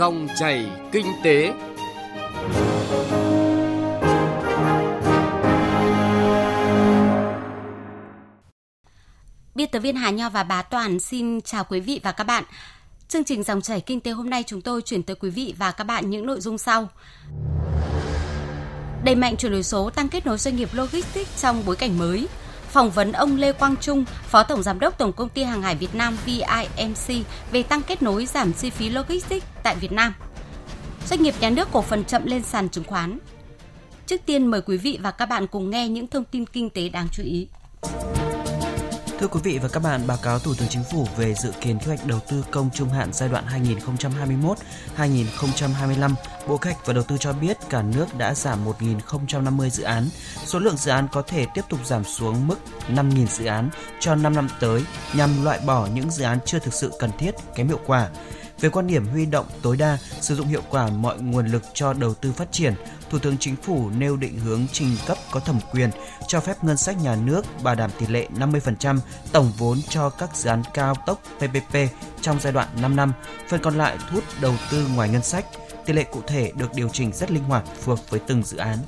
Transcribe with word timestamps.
Dòng 0.00 0.28
chảy 0.38 0.70
kinh 0.92 1.06
tế. 1.24 1.52
Biên 9.54 9.68
tập 9.72 9.78
viên 9.78 9.96
Hà 9.96 10.10
Nho 10.10 10.30
và 10.30 10.42
Bá 10.42 10.62
Toàn 10.62 11.00
xin 11.00 11.40
chào 11.40 11.64
quý 11.64 11.80
vị 11.80 12.00
và 12.02 12.12
các 12.12 12.24
bạn. 12.24 12.44
Chương 13.08 13.24
trình 13.24 13.42
Dòng 13.42 13.60
chảy 13.60 13.80
kinh 13.80 14.00
tế 14.00 14.10
hôm 14.10 14.30
nay 14.30 14.44
chúng 14.46 14.60
tôi 14.60 14.82
chuyển 14.82 15.02
tới 15.02 15.16
quý 15.16 15.30
vị 15.30 15.54
và 15.58 15.70
các 15.70 15.84
bạn 15.84 16.10
những 16.10 16.26
nội 16.26 16.40
dung 16.40 16.58
sau. 16.58 16.88
Đẩy 19.04 19.14
mạnh 19.14 19.36
chuyển 19.36 19.52
đổi 19.52 19.62
số, 19.62 19.90
tăng 19.90 20.08
kết 20.08 20.26
nối 20.26 20.38
doanh 20.38 20.56
nghiệp 20.56 20.68
logistics 20.72 21.42
trong 21.42 21.62
bối 21.66 21.76
cảnh 21.76 21.98
mới. 21.98 22.28
Phỏng 22.72 22.90
vấn 22.90 23.12
ông 23.12 23.36
Lê 23.36 23.52
Quang 23.52 23.76
Trung, 23.76 24.04
Phó 24.04 24.42
Tổng 24.42 24.62
Giám 24.62 24.80
đốc 24.80 24.98
Tổng 24.98 25.12
Công 25.12 25.28
ty 25.28 25.42
Hàng 25.42 25.62
hải 25.62 25.74
Việt 25.74 25.94
Nam 25.94 26.16
VIMC 26.26 27.26
về 27.52 27.62
tăng 27.62 27.82
kết 27.82 28.02
nối 28.02 28.26
giảm 28.26 28.52
chi 28.52 28.70
phí 28.70 28.88
logistics 28.88 29.46
tại 29.62 29.76
Việt 29.76 29.92
Nam. 29.92 30.14
Doanh 31.08 31.22
nghiệp 31.22 31.34
nhà 31.40 31.50
nước 31.50 31.68
cổ 31.72 31.82
phần 31.82 32.04
chậm 32.04 32.26
lên 32.26 32.42
sàn 32.42 32.68
chứng 32.68 32.84
khoán. 32.84 33.18
Trước 34.06 34.20
tiên 34.26 34.46
mời 34.46 34.62
quý 34.62 34.76
vị 34.76 34.98
và 35.02 35.10
các 35.10 35.26
bạn 35.26 35.46
cùng 35.46 35.70
nghe 35.70 35.88
những 35.88 36.06
thông 36.06 36.24
tin 36.24 36.46
kinh 36.46 36.70
tế 36.70 36.88
đáng 36.88 37.08
chú 37.12 37.22
ý. 37.22 37.48
Thưa 39.20 39.28
quý 39.28 39.40
vị 39.42 39.58
và 39.58 39.68
các 39.68 39.82
bạn, 39.82 40.06
báo 40.06 40.18
cáo 40.22 40.38
Thủ 40.38 40.54
tướng 40.58 40.68
Chính 40.68 40.84
phủ 40.84 41.06
về 41.16 41.34
dự 41.34 41.52
kiến 41.60 41.78
kế 41.78 41.86
hoạch 41.86 42.06
đầu 42.06 42.20
tư 42.28 42.44
công 42.50 42.70
trung 42.74 42.88
hạn 42.88 43.12
giai 43.12 43.28
đoạn 43.28 43.44
2021-2025, 44.96 46.14
Bộ 46.48 46.56
Kế 46.56 46.70
hoạch 46.70 46.86
và 46.86 46.92
Đầu 46.92 47.04
tư 47.04 47.16
cho 47.18 47.32
biết 47.32 47.56
cả 47.70 47.82
nước 47.82 48.06
đã 48.18 48.34
giảm 48.34 48.58
1.050 48.64 49.68
dự 49.68 49.82
án. 49.82 50.08
Số 50.44 50.58
lượng 50.58 50.76
dự 50.76 50.90
án 50.90 51.08
có 51.12 51.22
thể 51.22 51.46
tiếp 51.54 51.62
tục 51.68 51.80
giảm 51.84 52.04
xuống 52.04 52.46
mức 52.46 52.56
5.000 52.88 53.26
dự 53.26 53.44
án 53.44 53.70
cho 54.00 54.14
5 54.14 54.34
năm 54.34 54.48
tới 54.60 54.84
nhằm 55.14 55.44
loại 55.44 55.60
bỏ 55.66 55.88
những 55.94 56.10
dự 56.10 56.24
án 56.24 56.38
chưa 56.44 56.58
thực 56.58 56.74
sự 56.74 56.92
cần 56.98 57.10
thiết, 57.18 57.34
kém 57.54 57.68
hiệu 57.68 57.80
quả. 57.86 58.08
Về 58.60 58.68
quan 58.68 58.86
điểm 58.86 59.06
huy 59.06 59.26
động 59.26 59.46
tối 59.62 59.76
đa, 59.76 59.98
sử 60.20 60.34
dụng 60.36 60.46
hiệu 60.46 60.62
quả 60.70 60.88
mọi 60.88 61.18
nguồn 61.18 61.46
lực 61.46 61.62
cho 61.74 61.92
đầu 61.92 62.14
tư 62.14 62.32
phát 62.32 62.52
triển, 62.52 62.74
Thủ 63.10 63.18
tướng 63.18 63.38
Chính 63.38 63.56
phủ 63.56 63.90
nêu 63.90 64.16
định 64.16 64.38
hướng 64.38 64.66
trình 64.72 64.96
cấp 65.06 65.18
có 65.30 65.40
thẩm 65.40 65.60
quyền 65.72 65.90
cho 66.28 66.40
phép 66.40 66.64
ngân 66.64 66.76
sách 66.76 66.96
nhà 67.02 67.16
nước 67.16 67.46
bảo 67.62 67.74
đảm 67.74 67.90
tỷ 67.98 68.06
lệ 68.06 68.28
50% 68.36 68.98
tổng 69.32 69.52
vốn 69.58 69.80
cho 69.88 70.10
các 70.10 70.36
dự 70.36 70.50
án 70.50 70.62
cao 70.74 70.94
tốc 71.06 71.22
PPP 71.38 71.76
trong 72.20 72.40
giai 72.40 72.52
đoạn 72.52 72.68
5 72.82 72.96
năm, 72.96 73.12
phần 73.48 73.60
còn 73.62 73.78
lại 73.78 73.96
thu 74.00 74.14
hút 74.14 74.24
đầu 74.40 74.54
tư 74.70 74.86
ngoài 74.94 75.08
ngân 75.08 75.22
sách. 75.22 75.44
Tỷ 75.86 75.92
lệ 75.92 76.04
cụ 76.04 76.20
thể 76.26 76.52
được 76.56 76.74
điều 76.74 76.88
chỉnh 76.88 77.12
rất 77.12 77.30
linh 77.30 77.44
hoạt 77.44 77.64
phù 77.80 77.92
hợp 77.92 78.10
với 78.10 78.20
từng 78.20 78.42
dự 78.42 78.56
án. 78.56 78.78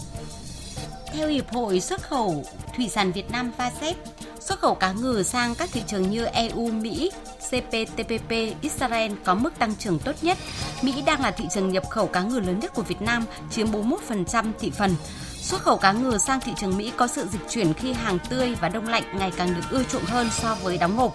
Theo 1.13 1.29
Hiệp 1.29 1.51
hội 1.53 1.81
Xuất 1.81 2.03
khẩu 2.03 2.45
Thủy 2.77 2.89
sản 2.89 3.13
Việt 3.13 3.31
Nam 3.31 3.53
VASEP, 3.59 3.97
xuất 4.41 4.59
khẩu 4.59 4.75
cá 4.75 4.93
ngừ 4.93 5.23
sang 5.23 5.55
các 5.55 5.71
thị 5.73 5.83
trường 5.87 6.11
như 6.11 6.25
EU, 6.25 6.71
Mỹ, 6.71 7.11
CPTPP, 7.53 8.31
Israel 8.61 9.13
có 9.25 9.35
mức 9.35 9.59
tăng 9.59 9.77
trưởng 9.77 9.99
tốt 9.99 10.13
nhất. 10.23 10.39
Mỹ 10.83 11.03
đang 11.07 11.21
là 11.21 11.31
thị 11.31 11.45
trường 11.55 11.73
nhập 11.73 11.91
khẩu 11.91 12.07
cá 12.07 12.23
ngừ 12.23 12.41
lớn 12.41 12.61
nhất 12.61 12.75
của 12.75 12.83
Việt 12.83 13.03
Nam, 13.03 13.25
chiếm 13.51 13.67
41% 13.67 14.53
thị 14.61 14.71
phần. 14.71 14.95
Xuất 15.37 15.63
khẩu 15.63 15.77
cá 15.77 15.93
ngừ 15.93 16.19
sang 16.19 16.41
thị 16.41 16.53
trường 16.57 16.77
Mỹ 16.77 16.93
có 16.97 17.07
sự 17.07 17.27
dịch 17.33 17.41
chuyển 17.49 17.75
khi 17.75 17.93
hàng 17.93 18.19
tươi 18.31 18.55
và 18.61 18.69
đông 18.69 18.89
lạnh 18.89 19.03
ngày 19.19 19.33
càng 19.37 19.55
được 19.55 19.63
ưa 19.71 19.83
chuộng 19.83 20.05
hơn 20.05 20.29
so 20.31 20.55
với 20.63 20.79
đóng 20.79 20.97
hộp. 20.97 21.15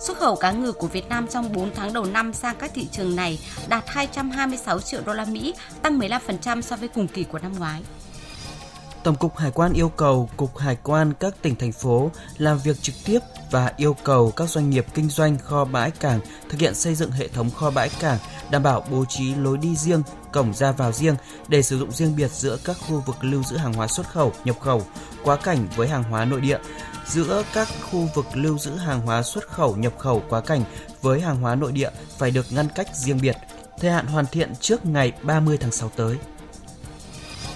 Xuất 0.00 0.18
khẩu 0.18 0.36
cá 0.36 0.52
ngừ 0.52 0.72
của 0.72 0.86
Việt 0.86 1.08
Nam 1.08 1.26
trong 1.26 1.52
4 1.52 1.70
tháng 1.74 1.92
đầu 1.92 2.04
năm 2.04 2.32
sang 2.32 2.56
các 2.58 2.70
thị 2.74 2.86
trường 2.92 3.16
này 3.16 3.38
đạt 3.68 3.84
226 3.86 4.80
triệu 4.80 5.00
đô 5.06 5.12
la 5.12 5.24
Mỹ, 5.24 5.54
tăng 5.82 5.98
15% 5.98 6.60
so 6.60 6.76
với 6.76 6.88
cùng 6.88 7.08
kỳ 7.08 7.24
của 7.24 7.38
năm 7.38 7.52
ngoái. 7.58 7.82
Tổng 9.04 9.16
cục 9.16 9.36
Hải 9.36 9.50
quan 9.50 9.72
yêu 9.72 9.88
cầu 9.88 10.28
Cục 10.36 10.58
Hải 10.58 10.76
quan 10.82 11.12
các 11.12 11.34
tỉnh 11.42 11.56
thành 11.56 11.72
phố 11.72 12.10
làm 12.38 12.58
việc 12.58 12.82
trực 12.82 12.94
tiếp 13.04 13.18
và 13.50 13.72
yêu 13.76 13.96
cầu 14.04 14.30
các 14.30 14.48
doanh 14.48 14.70
nghiệp 14.70 14.86
kinh 14.94 15.08
doanh 15.08 15.38
kho 15.38 15.64
bãi 15.64 15.90
cảng 15.90 16.20
thực 16.48 16.60
hiện 16.60 16.74
xây 16.74 16.94
dựng 16.94 17.10
hệ 17.10 17.28
thống 17.28 17.50
kho 17.50 17.70
bãi 17.70 17.90
cảng 18.00 18.18
đảm 18.50 18.62
bảo 18.62 18.84
bố 18.90 19.04
trí 19.04 19.34
lối 19.34 19.58
đi 19.58 19.76
riêng, 19.76 20.02
cổng 20.32 20.54
ra 20.54 20.72
vào 20.72 20.92
riêng 20.92 21.16
để 21.48 21.62
sử 21.62 21.78
dụng 21.78 21.92
riêng 21.92 22.16
biệt 22.16 22.30
giữa 22.30 22.58
các 22.64 22.76
khu 22.88 23.02
vực 23.06 23.16
lưu 23.20 23.42
giữ 23.42 23.56
hàng 23.56 23.72
hóa 23.72 23.86
xuất 23.86 24.08
khẩu, 24.08 24.32
nhập 24.44 24.56
khẩu, 24.60 24.82
quá 25.24 25.36
cảnh 25.36 25.68
với 25.76 25.88
hàng 25.88 26.02
hóa 26.02 26.24
nội 26.24 26.40
địa, 26.40 26.58
giữa 27.06 27.42
các 27.52 27.68
khu 27.90 28.08
vực 28.14 28.26
lưu 28.34 28.58
giữ 28.58 28.76
hàng 28.76 29.00
hóa 29.00 29.22
xuất 29.22 29.48
khẩu, 29.48 29.76
nhập 29.76 29.92
khẩu, 29.98 30.22
quá 30.28 30.40
cảnh 30.40 30.64
với 31.00 31.20
hàng 31.20 31.36
hóa 31.36 31.54
nội 31.54 31.72
địa 31.72 31.90
phải 32.18 32.30
được 32.30 32.46
ngăn 32.50 32.68
cách 32.74 32.96
riêng 32.96 33.18
biệt. 33.22 33.36
Thời 33.78 33.90
hạn 33.90 34.06
hoàn 34.06 34.26
thiện 34.26 34.52
trước 34.60 34.86
ngày 34.86 35.12
30 35.22 35.58
tháng 35.60 35.72
6 35.72 35.88
tới. 35.88 36.16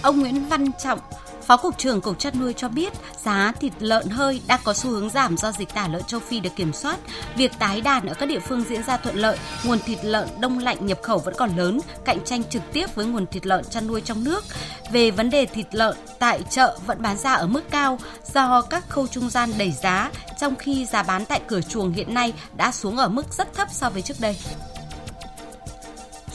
Ông 0.01 0.19
Nguyễn 0.19 0.49
Văn 0.49 0.71
Trọng, 0.83 0.99
Phó 1.47 1.57
Cục 1.57 1.77
trưởng 1.77 2.01
Cục 2.01 2.19
chăn 2.19 2.39
nuôi 2.39 2.53
cho 2.57 2.69
biết 2.69 2.93
giá 3.23 3.53
thịt 3.59 3.73
lợn 3.79 4.09
hơi 4.09 4.41
đang 4.47 4.59
có 4.63 4.73
xu 4.73 4.89
hướng 4.89 5.09
giảm 5.09 5.37
do 5.37 5.51
dịch 5.51 5.73
tả 5.73 5.87
lợn 5.87 6.03
châu 6.03 6.19
Phi 6.19 6.39
được 6.39 6.55
kiểm 6.55 6.73
soát. 6.73 6.99
Việc 7.35 7.51
tái 7.59 7.81
đàn 7.81 8.07
ở 8.07 8.13
các 8.13 8.25
địa 8.25 8.39
phương 8.39 8.63
diễn 8.69 8.83
ra 8.83 8.97
thuận 8.97 9.15
lợi, 9.15 9.37
nguồn 9.63 9.79
thịt 9.79 10.05
lợn 10.05 10.27
đông 10.39 10.59
lạnh 10.59 10.85
nhập 10.85 10.99
khẩu 11.03 11.17
vẫn 11.17 11.33
còn 11.37 11.57
lớn, 11.57 11.79
cạnh 12.05 12.19
tranh 12.25 12.43
trực 12.43 12.61
tiếp 12.73 12.95
với 12.95 13.05
nguồn 13.05 13.25
thịt 13.25 13.45
lợn 13.45 13.63
chăn 13.63 13.87
nuôi 13.87 14.01
trong 14.01 14.23
nước. 14.23 14.43
Về 14.91 15.11
vấn 15.11 15.29
đề 15.29 15.45
thịt 15.45 15.75
lợn 15.75 15.97
tại 16.19 16.43
chợ 16.49 16.77
vẫn 16.85 17.01
bán 17.01 17.17
ra 17.17 17.33
ở 17.33 17.47
mức 17.47 17.61
cao 17.69 17.99
do 18.33 18.61
các 18.61 18.89
khâu 18.89 19.07
trung 19.07 19.29
gian 19.29 19.51
đẩy 19.57 19.71
giá, 19.71 20.11
trong 20.39 20.55
khi 20.55 20.85
giá 20.85 21.03
bán 21.03 21.25
tại 21.25 21.41
cửa 21.47 21.61
chuồng 21.61 21.93
hiện 21.93 22.13
nay 22.13 22.33
đã 22.57 22.71
xuống 22.71 22.97
ở 22.97 23.09
mức 23.09 23.33
rất 23.33 23.53
thấp 23.53 23.67
so 23.71 23.89
với 23.89 24.01
trước 24.01 24.19
đây. 24.19 24.37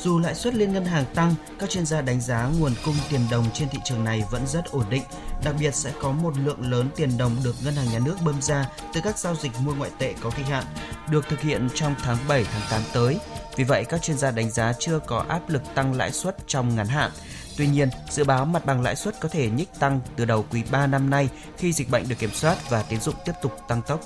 Dù 0.02 0.18
lãi 0.18 0.34
suất 0.34 0.54
liên 0.54 0.72
ngân 0.72 0.84
hàng 0.84 1.04
tăng, 1.14 1.34
các 1.58 1.70
chuyên 1.70 1.86
gia 1.86 2.00
đánh 2.00 2.20
giá 2.20 2.50
nguồn 2.58 2.72
cung 2.84 2.94
tiền 3.10 3.20
đồng 3.30 3.44
trên 3.54 3.68
thị 3.68 3.78
trường 3.84 4.04
này 4.04 4.24
vẫn 4.30 4.46
rất 4.46 4.64
ổn 4.70 4.84
định. 4.90 5.02
Đặc 5.44 5.54
biệt 5.60 5.74
sẽ 5.74 5.92
có 6.00 6.12
một 6.12 6.38
lượng 6.38 6.70
lớn 6.70 6.88
tiền 6.96 7.18
đồng 7.18 7.36
được 7.44 7.54
ngân 7.64 7.74
hàng 7.74 7.86
nhà 7.92 7.98
nước 7.98 8.16
bơm 8.24 8.42
ra 8.42 8.68
từ 8.94 9.00
các 9.04 9.18
giao 9.18 9.34
dịch 9.34 9.52
mua 9.60 9.74
ngoại 9.74 9.90
tệ 9.98 10.14
có 10.20 10.30
kỳ 10.30 10.42
hạn, 10.42 10.64
được 11.10 11.28
thực 11.28 11.40
hiện 11.40 11.68
trong 11.74 11.94
tháng 12.02 12.16
7 12.28 12.44
tháng 12.44 12.62
8 12.70 12.82
tới. 12.92 13.18
Vì 13.56 13.64
vậy, 13.64 13.84
các 13.84 14.02
chuyên 14.02 14.18
gia 14.18 14.30
đánh 14.30 14.50
giá 14.50 14.72
chưa 14.78 14.98
có 14.98 15.24
áp 15.28 15.48
lực 15.48 15.62
tăng 15.74 15.94
lãi 15.94 16.12
suất 16.12 16.36
trong 16.46 16.76
ngắn 16.76 16.86
hạn. 16.86 17.10
Tuy 17.56 17.66
nhiên, 17.66 17.88
dự 18.10 18.24
báo 18.24 18.44
mặt 18.44 18.66
bằng 18.66 18.82
lãi 18.82 18.96
suất 18.96 19.20
có 19.20 19.28
thể 19.28 19.50
nhích 19.50 19.68
tăng 19.78 20.00
từ 20.16 20.24
đầu 20.24 20.44
quý 20.50 20.62
3 20.70 20.86
năm 20.86 21.10
nay 21.10 21.28
khi 21.56 21.72
dịch 21.72 21.90
bệnh 21.90 22.08
được 22.08 22.18
kiểm 22.18 22.30
soát 22.34 22.70
và 22.70 22.82
tín 22.82 23.00
dụng 23.00 23.14
tiếp 23.24 23.32
tục 23.42 23.56
tăng 23.68 23.82
tốc. 23.82 24.00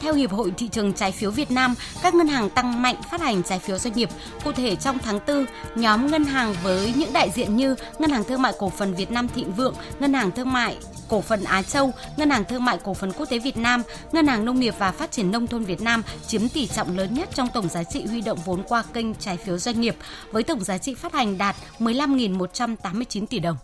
Theo 0.00 0.14
Hiệp 0.14 0.32
hội 0.32 0.52
Thị 0.56 0.68
trường 0.68 0.92
Trái 0.92 1.12
phiếu 1.12 1.30
Việt 1.30 1.50
Nam, 1.50 1.74
các 2.02 2.14
ngân 2.14 2.28
hàng 2.28 2.50
tăng 2.50 2.82
mạnh 2.82 2.96
phát 3.10 3.20
hành 3.20 3.42
trái 3.42 3.58
phiếu 3.58 3.78
doanh 3.78 3.94
nghiệp. 3.94 4.08
Cụ 4.44 4.52
thể 4.52 4.76
trong 4.76 4.98
tháng 4.98 5.20
4, 5.26 5.46
nhóm 5.74 6.06
ngân 6.06 6.24
hàng 6.24 6.54
với 6.62 6.92
những 6.96 7.12
đại 7.12 7.30
diện 7.30 7.56
như 7.56 7.74
Ngân 7.98 8.10
hàng 8.10 8.24
Thương 8.24 8.42
mại 8.42 8.52
Cổ 8.58 8.70
phần 8.70 8.94
Việt 8.94 9.10
Nam 9.10 9.28
Thịnh 9.28 9.52
Vượng, 9.52 9.74
Ngân 10.00 10.14
hàng 10.14 10.30
Thương 10.30 10.52
mại 10.52 10.76
Cổ 11.08 11.20
phần 11.20 11.44
Á 11.44 11.62
Châu, 11.62 11.92
Ngân 12.16 12.30
hàng 12.30 12.44
Thương 12.44 12.64
mại 12.64 12.78
Cổ 12.84 12.94
phần 12.94 13.12
Quốc 13.12 13.26
tế 13.30 13.38
Việt 13.38 13.56
Nam, 13.56 13.82
Ngân 14.12 14.26
hàng 14.26 14.44
Nông 14.44 14.60
nghiệp 14.60 14.74
và 14.78 14.92
Phát 14.92 15.10
triển 15.10 15.30
Nông 15.30 15.46
thôn 15.46 15.64
Việt 15.64 15.80
Nam 15.80 16.02
chiếm 16.26 16.48
tỷ 16.48 16.66
trọng 16.66 16.96
lớn 16.96 17.14
nhất 17.14 17.28
trong 17.34 17.48
tổng 17.54 17.68
giá 17.68 17.84
trị 17.84 18.06
huy 18.06 18.20
động 18.20 18.38
vốn 18.44 18.62
qua 18.68 18.84
kênh 18.92 19.14
trái 19.14 19.36
phiếu 19.36 19.58
doanh 19.58 19.80
nghiệp, 19.80 19.96
với 20.32 20.42
tổng 20.42 20.64
giá 20.64 20.78
trị 20.78 20.94
phát 20.94 21.12
hành 21.12 21.38
đạt 21.38 21.56
15.189 21.78 23.26
tỷ 23.26 23.38
đồng. 23.38 23.56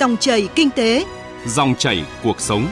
Dòng 0.00 0.16
chảy 0.16 0.48
kinh 0.54 0.70
tế, 0.70 1.04
dòng 1.46 1.74
chảy 1.78 2.04
cuộc 2.22 2.40
sống. 2.40 2.68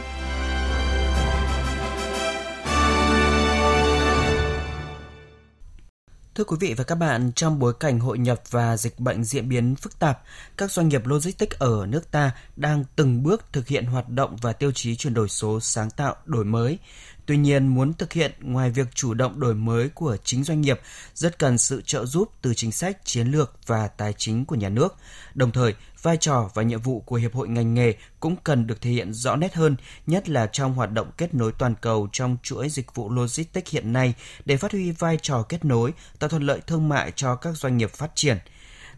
Thưa 6.34 6.44
quý 6.44 6.56
vị 6.60 6.74
và 6.74 6.84
các 6.84 6.94
bạn, 6.94 7.32
trong 7.32 7.58
bối 7.58 7.72
cảnh 7.80 7.98
hội 7.98 8.18
nhập 8.18 8.42
và 8.50 8.76
dịch 8.76 9.00
bệnh 9.00 9.24
diễn 9.24 9.48
biến 9.48 9.74
phức 9.74 9.98
tạp, 9.98 10.22
các 10.56 10.70
doanh 10.70 10.88
nghiệp 10.88 11.06
logistics 11.06 11.58
ở 11.58 11.86
nước 11.88 12.10
ta 12.10 12.30
đang 12.56 12.84
từng 12.96 13.22
bước 13.22 13.44
thực 13.52 13.68
hiện 13.68 13.84
hoạt 13.84 14.08
động 14.08 14.36
và 14.42 14.52
tiêu 14.52 14.72
chí 14.72 14.96
chuyển 14.96 15.14
đổi 15.14 15.28
số 15.28 15.60
sáng 15.60 15.90
tạo, 15.90 16.16
đổi 16.24 16.44
mới. 16.44 16.78
Tuy 17.26 17.36
nhiên, 17.36 17.66
muốn 17.66 17.94
thực 17.94 18.12
hiện 18.12 18.32
ngoài 18.40 18.70
việc 18.70 18.94
chủ 18.94 19.14
động 19.14 19.40
đổi 19.40 19.54
mới 19.54 19.88
của 19.88 20.16
chính 20.24 20.44
doanh 20.44 20.60
nghiệp, 20.60 20.80
rất 21.14 21.38
cần 21.38 21.58
sự 21.58 21.82
trợ 21.82 22.06
giúp 22.06 22.30
từ 22.42 22.54
chính 22.54 22.72
sách, 22.72 23.04
chiến 23.04 23.26
lược 23.26 23.58
và 23.66 23.88
tài 23.88 24.12
chính 24.12 24.44
của 24.44 24.54
nhà 24.54 24.68
nước. 24.68 24.94
Đồng 25.34 25.52
thời, 25.52 25.74
vai 26.02 26.16
trò 26.16 26.50
và 26.54 26.62
nhiệm 26.62 26.80
vụ 26.80 27.00
của 27.00 27.16
hiệp 27.16 27.34
hội 27.34 27.48
ngành 27.48 27.74
nghề 27.74 27.94
cũng 28.20 28.36
cần 28.44 28.66
được 28.66 28.80
thể 28.80 28.90
hiện 28.90 29.12
rõ 29.12 29.36
nét 29.36 29.54
hơn, 29.54 29.76
nhất 30.06 30.28
là 30.28 30.46
trong 30.46 30.74
hoạt 30.74 30.92
động 30.92 31.10
kết 31.16 31.34
nối 31.34 31.52
toàn 31.52 31.74
cầu 31.80 32.08
trong 32.12 32.36
chuỗi 32.42 32.68
dịch 32.68 32.94
vụ 32.94 33.10
logistics 33.10 33.72
hiện 33.72 33.92
nay 33.92 34.14
để 34.44 34.56
phát 34.56 34.72
huy 34.72 34.90
vai 34.90 35.18
trò 35.22 35.42
kết 35.42 35.64
nối, 35.64 35.92
tạo 36.18 36.28
thuận 36.28 36.42
lợi 36.42 36.60
thương 36.66 36.88
mại 36.88 37.12
cho 37.16 37.36
các 37.36 37.56
doanh 37.56 37.76
nghiệp 37.76 37.90
phát 37.90 38.10
triển– 38.14 38.38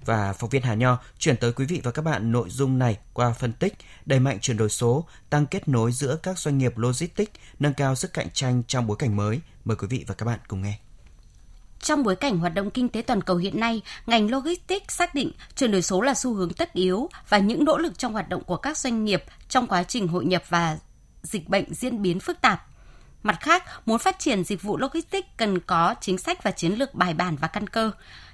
và 0.05 0.33
phóng 0.33 0.51
viên 0.51 0.63
Hà 0.63 0.75
Nho 0.75 0.99
chuyển 1.19 1.37
tới 1.37 1.53
quý 1.53 1.65
vị 1.65 1.81
và 1.85 1.91
các 1.91 2.03
bạn 2.03 2.33
nội 2.33 2.51
dung 2.51 2.79
này 2.79 2.99
qua 3.13 3.33
phân 3.33 3.53
tích 3.53 3.75
đẩy 4.07 4.21
mạnh 4.21 4.39
chuyển 4.41 4.57
đổi 4.57 4.71
số, 4.71 5.07
tăng 5.31 5.47
kết 5.47 5.69
nối 5.69 5.93
giữa 5.93 6.19
các 6.23 6.39
doanh 6.39 6.59
nghiệp 6.59 6.79
logistics, 6.79 7.33
nâng 7.59 7.75
cao 7.75 7.95
sức 7.95 8.13
cạnh 8.13 8.31
tranh 8.33 8.63
trong 8.69 8.87
bối 8.87 8.97
cảnh 8.97 9.17
mới. 9.17 9.41
Mời 9.65 9.77
quý 9.77 9.87
vị 9.91 10.05
và 10.07 10.15
các 10.15 10.27
bạn 10.27 10.39
cùng 10.49 10.63
nghe. 10.63 10.79
Trong 11.81 12.03
bối 12.03 12.17
cảnh 12.17 12.39
hoạt 12.39 12.55
động 12.55 12.71
kinh 12.71 12.89
tế 12.89 13.03
toàn 13.03 13.23
cầu 13.23 13.37
hiện 13.37 13.61
nay, 13.61 13.83
ngành 14.07 14.31
logistics 14.31 14.95
xác 14.95 15.15
định 15.15 15.33
chuyển 15.57 15.73
đổi 15.73 15.83
số 15.83 16.01
là 16.01 16.15
xu 16.15 16.35
hướng 16.35 16.53
tất 16.53 16.73
yếu 16.73 17.09
và 17.29 17.39
những 17.39 17.65
nỗ 17.65 17.79
lực 17.79 17.99
trong 17.99 18.13
hoạt 18.13 18.29
động 18.29 18.45
của 18.45 18.57
các 18.57 18.79
doanh 18.79 19.05
nghiệp 19.05 19.25
trong 19.49 19.67
quá 19.67 19.83
trình 19.83 20.09
hội 20.09 20.25
nhập 20.25 20.43
và 20.49 20.79
dịch 21.23 21.49
bệnh 21.49 21.75
diễn 21.75 22.03
biến 22.03 22.21
phức 22.21 22.41
tạp. 22.41 22.67
Mặt 23.23 23.39
khác, 23.41 23.65
muốn 23.87 23.99
phát 23.99 24.19
triển 24.19 24.45
dịch 24.45 24.63
vụ 24.63 24.77
logistics 24.77 25.29
cần 25.37 25.61
có 25.61 25.95
chính 26.01 26.19
sách 26.19 26.43
và 26.43 26.51
chiến 26.51 26.73
lược 26.73 26.95
bài 26.95 27.15
bản 27.15 27.37
và 27.37 27.49
căn 27.49 27.67
cơ 27.67 27.91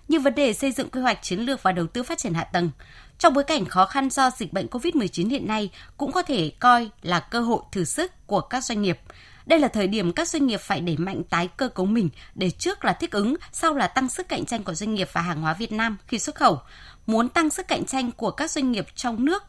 như 0.09 0.21
vấn 0.21 0.35
đề 0.35 0.53
xây 0.53 0.73
dựng 0.73 0.91
quy 0.91 1.01
hoạch 1.01 1.23
chiến 1.23 1.41
lược 1.41 1.62
và 1.62 1.73
đầu 1.73 1.87
tư 1.87 2.03
phát 2.03 2.19
triển 2.19 2.35
hạ 2.35 2.45
tầng. 2.45 2.71
Trong 3.19 3.35
bối 3.35 3.45
cảnh 3.45 3.65
khó 3.65 3.87
khăn 3.87 4.11
do 4.11 4.31
dịch 4.31 4.53
bệnh 4.53 4.67
COVID-19 4.67 5.29
hiện 5.29 5.47
nay 5.47 5.71
cũng 5.97 6.12
có 6.12 6.23
thể 6.23 6.53
coi 6.61 6.91
là 7.03 7.21
cơ 7.21 7.41
hội 7.41 7.62
thử 7.73 7.85
sức 7.85 8.27
của 8.27 8.41
các 8.41 8.65
doanh 8.65 8.83
nghiệp. 8.83 8.99
Đây 9.47 9.59
là 9.59 9.69
thời 9.69 9.87
điểm 9.87 10.12
các 10.12 10.29
doanh 10.29 10.47
nghiệp 10.47 10.61
phải 10.61 10.81
đẩy 10.81 10.97
mạnh 10.97 11.23
tái 11.31 11.49
cơ 11.56 11.69
cấu 11.69 11.87
mình 11.87 12.09
để 12.35 12.51
trước 12.51 12.85
là 12.85 12.93
thích 12.93 13.12
ứng, 13.12 13.37
sau 13.53 13.75
là 13.75 13.87
tăng 13.87 14.09
sức 14.09 14.29
cạnh 14.29 14.45
tranh 14.45 14.62
của 14.62 14.75
doanh 14.75 14.95
nghiệp 14.95 15.09
và 15.12 15.21
hàng 15.21 15.41
hóa 15.41 15.55
Việt 15.55 15.73
Nam 15.73 15.97
khi 16.06 16.19
xuất 16.19 16.35
khẩu. 16.35 16.61
Muốn 17.06 17.29
tăng 17.29 17.51
sức 17.51 17.69
cạnh 17.69 17.85
tranh 17.85 18.12
của 18.12 18.31
các 18.31 18.51
doanh 18.51 18.73
nghiệp 18.73 18.87
trong 18.95 19.25
nước, 19.25 19.43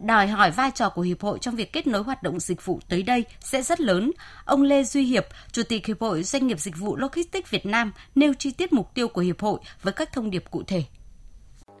đòi 0.00 0.26
hỏi 0.26 0.50
vai 0.50 0.70
trò 0.74 0.88
của 0.88 1.02
hiệp 1.02 1.20
hội 1.20 1.38
trong 1.38 1.54
việc 1.54 1.72
kết 1.72 1.86
nối 1.86 2.02
hoạt 2.02 2.22
động 2.22 2.40
dịch 2.40 2.64
vụ 2.64 2.78
tới 2.88 3.02
đây 3.02 3.24
sẽ 3.40 3.62
rất 3.62 3.80
lớn. 3.80 4.10
Ông 4.44 4.62
Lê 4.62 4.82
Duy 4.82 5.04
Hiệp, 5.04 5.26
Chủ 5.52 5.62
tịch 5.68 5.86
Hiệp 5.86 6.00
hội 6.00 6.22
Doanh 6.22 6.46
nghiệp 6.46 6.60
Dịch 6.60 6.74
vụ 6.78 6.96
Logistics 6.96 7.50
Việt 7.50 7.66
Nam 7.66 7.92
nêu 8.14 8.32
chi 8.38 8.52
tiết 8.52 8.72
mục 8.72 8.94
tiêu 8.94 9.08
của 9.08 9.20
hiệp 9.20 9.40
hội 9.40 9.58
với 9.82 9.92
các 9.92 10.12
thông 10.12 10.30
điệp 10.30 10.44
cụ 10.50 10.62
thể. 10.66 10.82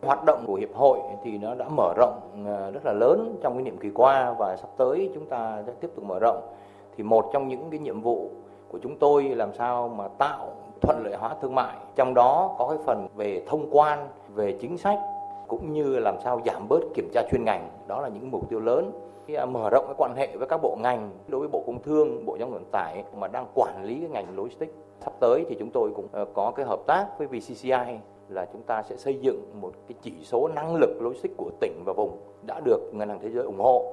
Hoạt 0.02 0.24
động 0.24 0.44
của 0.46 0.54
hiệp 0.54 0.74
hội 0.74 0.98
thì 1.24 1.38
nó 1.38 1.54
đã 1.54 1.68
mở 1.68 1.94
rộng 1.96 2.44
ờ, 2.46 2.70
rất 2.70 2.80
là 2.84 2.92
lớn 2.92 3.38
trong 3.42 3.54
cái 3.54 3.62
nhiệm 3.62 3.78
kỳ 3.78 3.88
qua 3.94 4.34
và 4.38 4.56
sắp 4.56 4.68
tới 4.78 5.10
chúng 5.14 5.28
ta 5.28 5.62
sẽ 5.66 5.72
tiếp 5.80 5.88
tục 5.96 6.04
mở 6.04 6.18
rộng. 6.18 6.54
Thì 6.96 7.04
một 7.04 7.30
trong 7.32 7.48
những 7.48 7.70
cái 7.70 7.80
nhiệm 7.80 8.00
vụ 8.00 8.30
của 8.68 8.78
chúng 8.82 8.98
tôi 8.98 9.22
làm 9.24 9.50
sao 9.58 9.88
mà 9.88 10.04
tạo 10.18 10.56
thuận 10.82 11.02
lợi 11.04 11.16
hóa 11.16 11.34
thương 11.42 11.54
mại, 11.54 11.76
trong 11.96 12.14
đó 12.14 12.54
có 12.58 12.68
cái 12.68 12.78
phần 12.86 13.08
về 13.14 13.42
thông 13.48 13.68
quan, 13.70 14.08
về 14.34 14.58
chính 14.60 14.78
sách 14.78 14.98
cũng 15.50 15.72
như 15.72 15.98
làm 15.98 16.16
sao 16.24 16.40
giảm 16.46 16.68
bớt 16.68 16.80
kiểm 16.94 17.08
tra 17.12 17.22
chuyên 17.30 17.44
ngành. 17.44 17.68
Đó 17.88 18.00
là 18.00 18.08
những 18.08 18.30
mục 18.30 18.50
tiêu 18.50 18.60
lớn. 18.60 18.92
À, 19.34 19.46
mở 19.46 19.70
rộng 19.70 19.84
cái 19.86 19.94
quan 19.98 20.14
hệ 20.16 20.36
với 20.36 20.48
các 20.48 20.60
bộ 20.62 20.76
ngành 20.80 21.10
đối 21.28 21.40
với 21.40 21.48
bộ 21.48 21.62
công 21.66 21.82
thương, 21.82 22.26
bộ 22.26 22.36
giao 22.36 22.46
thông 22.46 22.54
vận 22.54 22.64
tải 22.72 23.04
mà 23.16 23.28
đang 23.28 23.46
quản 23.54 23.84
lý 23.84 24.00
cái 24.00 24.08
ngành 24.08 24.36
logistics, 24.36 24.72
sắp 25.00 25.12
tới 25.20 25.44
thì 25.48 25.56
chúng 25.58 25.70
tôi 25.70 25.90
cũng 25.96 26.08
ờ, 26.12 26.24
có 26.34 26.50
cái 26.56 26.66
hợp 26.66 26.80
tác 26.86 27.06
với 27.18 27.26
VCCI 27.26 27.98
là 28.28 28.46
chúng 28.52 28.62
ta 28.62 28.82
sẽ 28.82 28.96
xây 28.96 29.18
dựng 29.20 29.50
một 29.60 29.72
cái 29.88 29.96
chỉ 30.02 30.12
số 30.22 30.48
năng 30.48 30.76
lực 30.76 30.90
logistics 31.00 31.36
của 31.36 31.50
tỉnh 31.60 31.82
và 31.84 31.92
vùng 31.92 32.18
đã 32.46 32.60
được 32.64 32.90
ngân 32.92 33.08
hàng 33.08 33.18
thế 33.22 33.30
giới 33.30 33.44
ủng 33.44 33.58
hộ 33.58 33.92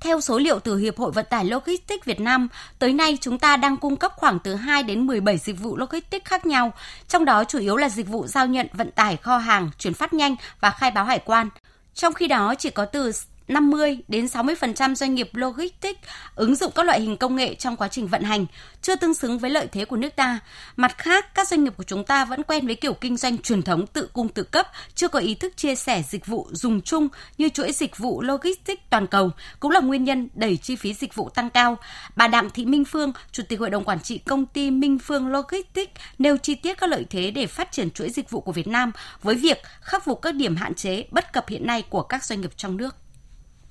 theo 0.00 0.20
số 0.20 0.38
liệu 0.38 0.58
từ 0.58 0.76
Hiệp 0.76 0.98
hội 0.98 1.12
Vận 1.12 1.26
tải 1.30 1.44
Logistics 1.44 2.04
Việt 2.04 2.20
Nam, 2.20 2.48
tới 2.78 2.92
nay 2.92 3.18
chúng 3.20 3.38
ta 3.38 3.56
đang 3.56 3.76
cung 3.76 3.96
cấp 3.96 4.12
khoảng 4.16 4.38
từ 4.38 4.54
2 4.54 4.82
đến 4.82 5.06
17 5.06 5.38
dịch 5.38 5.58
vụ 5.58 5.76
logistics 5.76 6.24
khác 6.24 6.46
nhau, 6.46 6.72
trong 7.08 7.24
đó 7.24 7.44
chủ 7.44 7.58
yếu 7.58 7.76
là 7.76 7.88
dịch 7.88 8.08
vụ 8.08 8.26
giao 8.26 8.46
nhận 8.46 8.66
vận 8.72 8.90
tải 8.90 9.16
kho 9.16 9.38
hàng, 9.38 9.70
chuyển 9.78 9.94
phát 9.94 10.12
nhanh 10.12 10.36
và 10.60 10.70
khai 10.70 10.90
báo 10.90 11.04
hải 11.04 11.18
quan. 11.18 11.48
Trong 11.94 12.14
khi 12.14 12.28
đó, 12.28 12.54
chỉ 12.58 12.70
có 12.70 12.84
từ 12.84 13.12
50 13.48 13.98
đến 14.08 14.26
60% 14.26 14.94
doanh 14.94 15.14
nghiệp 15.14 15.30
logistics 15.32 16.00
ứng 16.34 16.56
dụng 16.56 16.72
các 16.74 16.86
loại 16.86 17.00
hình 17.00 17.16
công 17.16 17.36
nghệ 17.36 17.54
trong 17.54 17.76
quá 17.76 17.88
trình 17.88 18.06
vận 18.06 18.22
hành, 18.22 18.46
chưa 18.82 18.96
tương 18.96 19.14
xứng 19.14 19.38
với 19.38 19.50
lợi 19.50 19.66
thế 19.72 19.84
của 19.84 19.96
nước 19.96 20.16
ta. 20.16 20.38
Mặt 20.76 20.98
khác, 20.98 21.34
các 21.34 21.48
doanh 21.48 21.64
nghiệp 21.64 21.72
của 21.76 21.84
chúng 21.84 22.04
ta 22.04 22.24
vẫn 22.24 22.42
quen 22.42 22.66
với 22.66 22.74
kiểu 22.74 22.94
kinh 22.94 23.16
doanh 23.16 23.38
truyền 23.38 23.62
thống 23.62 23.86
tự 23.86 24.08
cung 24.12 24.28
tự 24.28 24.42
cấp, 24.42 24.66
chưa 24.94 25.08
có 25.08 25.18
ý 25.18 25.34
thức 25.34 25.56
chia 25.56 25.74
sẻ 25.74 26.02
dịch 26.08 26.26
vụ 26.26 26.48
dùng 26.52 26.80
chung 26.80 27.08
như 27.38 27.48
chuỗi 27.48 27.72
dịch 27.72 27.98
vụ 27.98 28.22
logistics 28.22 28.82
toàn 28.90 29.06
cầu, 29.06 29.30
cũng 29.60 29.70
là 29.70 29.80
nguyên 29.80 30.04
nhân 30.04 30.28
đẩy 30.34 30.56
chi 30.56 30.76
phí 30.76 30.94
dịch 30.94 31.14
vụ 31.14 31.28
tăng 31.28 31.50
cao. 31.50 31.78
Bà 32.16 32.28
Đặng 32.28 32.50
Thị 32.50 32.64
Minh 32.64 32.84
Phương, 32.84 33.12
Chủ 33.32 33.42
tịch 33.48 33.60
Hội 33.60 33.70
đồng 33.70 33.84
Quản 33.84 34.00
trị 34.00 34.18
công 34.18 34.46
ty 34.46 34.70
Minh 34.70 34.98
Phương 34.98 35.28
Logistics 35.28 35.92
nêu 36.18 36.36
chi 36.36 36.54
tiết 36.54 36.78
các 36.78 36.90
lợi 36.90 37.06
thế 37.10 37.30
để 37.30 37.46
phát 37.46 37.72
triển 37.72 37.90
chuỗi 37.90 38.10
dịch 38.10 38.30
vụ 38.30 38.40
của 38.40 38.52
Việt 38.52 38.66
Nam 38.66 38.92
với 39.22 39.34
việc 39.34 39.62
khắc 39.80 40.04
phục 40.04 40.22
các 40.22 40.34
điểm 40.34 40.56
hạn 40.56 40.74
chế 40.74 41.06
bất 41.10 41.32
cập 41.32 41.48
hiện 41.48 41.66
nay 41.66 41.82
của 41.90 42.02
các 42.02 42.24
doanh 42.24 42.40
nghiệp 42.40 42.52
trong 42.56 42.76
nước 42.76 42.96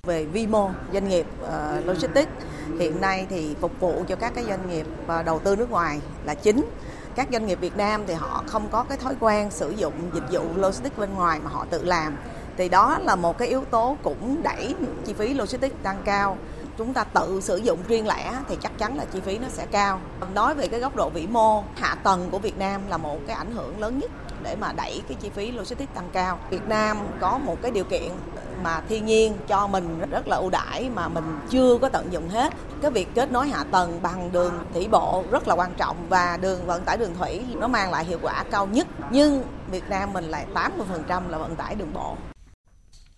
về 0.06 0.24
vi 0.24 0.46
mô 0.46 0.70
doanh 0.92 1.08
nghiệp 1.08 1.26
uh, 1.42 1.86
logistics. 1.86 2.32
Hiện 2.78 3.00
nay 3.00 3.26
thì 3.30 3.54
phục 3.60 3.80
vụ 3.80 4.04
cho 4.08 4.16
các 4.16 4.32
cái 4.34 4.44
doanh 4.44 4.68
nghiệp 4.68 4.86
uh, 5.04 5.24
đầu 5.24 5.38
tư 5.38 5.56
nước 5.56 5.70
ngoài 5.70 6.00
là 6.24 6.34
chính. 6.34 6.64
Các 7.14 7.28
doanh 7.32 7.46
nghiệp 7.46 7.60
Việt 7.60 7.76
Nam 7.76 8.02
thì 8.06 8.14
họ 8.14 8.42
không 8.46 8.68
có 8.68 8.84
cái 8.88 8.98
thói 8.98 9.14
quen 9.20 9.50
sử 9.50 9.70
dụng 9.70 9.94
dịch 10.14 10.24
vụ 10.30 10.42
logistics 10.56 10.98
bên 10.98 11.14
ngoài 11.14 11.40
mà 11.44 11.50
họ 11.50 11.66
tự 11.70 11.84
làm. 11.84 12.16
Thì 12.56 12.68
đó 12.68 12.98
là 13.02 13.16
một 13.16 13.38
cái 13.38 13.48
yếu 13.48 13.64
tố 13.64 13.96
cũng 14.02 14.42
đẩy 14.42 14.74
chi 15.06 15.12
phí 15.12 15.34
logistics 15.34 15.74
tăng 15.82 16.02
cao. 16.04 16.36
Chúng 16.78 16.94
ta 16.94 17.04
tự 17.04 17.40
sử 17.40 17.56
dụng 17.56 17.78
riêng 17.88 18.06
lẻ 18.06 18.32
thì 18.48 18.56
chắc 18.62 18.78
chắn 18.78 18.96
là 18.96 19.04
chi 19.04 19.20
phí 19.20 19.38
nó 19.38 19.48
sẽ 19.48 19.66
cao. 19.66 20.00
Nói 20.34 20.54
về 20.54 20.68
cái 20.68 20.80
góc 20.80 20.96
độ 20.96 21.10
vĩ 21.10 21.26
mô 21.26 21.64
hạ 21.76 21.94
tầng 22.02 22.28
của 22.30 22.38
Việt 22.38 22.58
Nam 22.58 22.80
là 22.88 22.96
một 22.96 23.18
cái 23.26 23.36
ảnh 23.36 23.52
hưởng 23.52 23.80
lớn 23.80 23.98
nhất 23.98 24.10
để 24.42 24.56
mà 24.60 24.72
đẩy 24.72 25.02
cái 25.08 25.16
chi 25.20 25.30
phí 25.34 25.52
logistics 25.52 25.94
tăng 25.94 26.08
cao. 26.12 26.38
Việt 26.50 26.68
Nam 26.68 26.98
có 27.20 27.38
một 27.38 27.56
cái 27.62 27.70
điều 27.70 27.84
kiện 27.84 28.10
mà 28.62 28.80
thiên 28.88 29.06
nhiên 29.06 29.36
cho 29.48 29.66
mình 29.66 30.00
rất 30.10 30.28
là 30.28 30.36
ưu 30.36 30.50
đãi 30.50 30.90
mà 30.94 31.08
mình 31.08 31.38
chưa 31.50 31.78
có 31.78 31.88
tận 31.88 32.12
dụng 32.12 32.28
hết. 32.28 32.52
Cái 32.82 32.90
việc 32.90 33.08
kết 33.14 33.32
nối 33.32 33.48
hạ 33.48 33.64
tầng 33.70 34.02
bằng 34.02 34.32
đường 34.32 34.52
thủy 34.74 34.88
bộ 34.90 35.24
rất 35.30 35.48
là 35.48 35.54
quan 35.54 35.74
trọng 35.76 35.96
và 36.08 36.38
đường 36.42 36.66
vận 36.66 36.84
tải 36.84 36.96
đường 36.96 37.14
thủy 37.18 37.40
nó 37.54 37.68
mang 37.68 37.90
lại 37.90 38.04
hiệu 38.04 38.18
quả 38.22 38.44
cao 38.50 38.66
nhất. 38.66 38.86
Nhưng 39.10 39.42
Việt 39.70 39.84
Nam 39.88 40.12
mình 40.12 40.24
lại 40.24 40.46
80% 40.54 41.28
là 41.28 41.38
vận 41.38 41.56
tải 41.56 41.74
đường 41.74 41.92
bộ. 41.92 42.16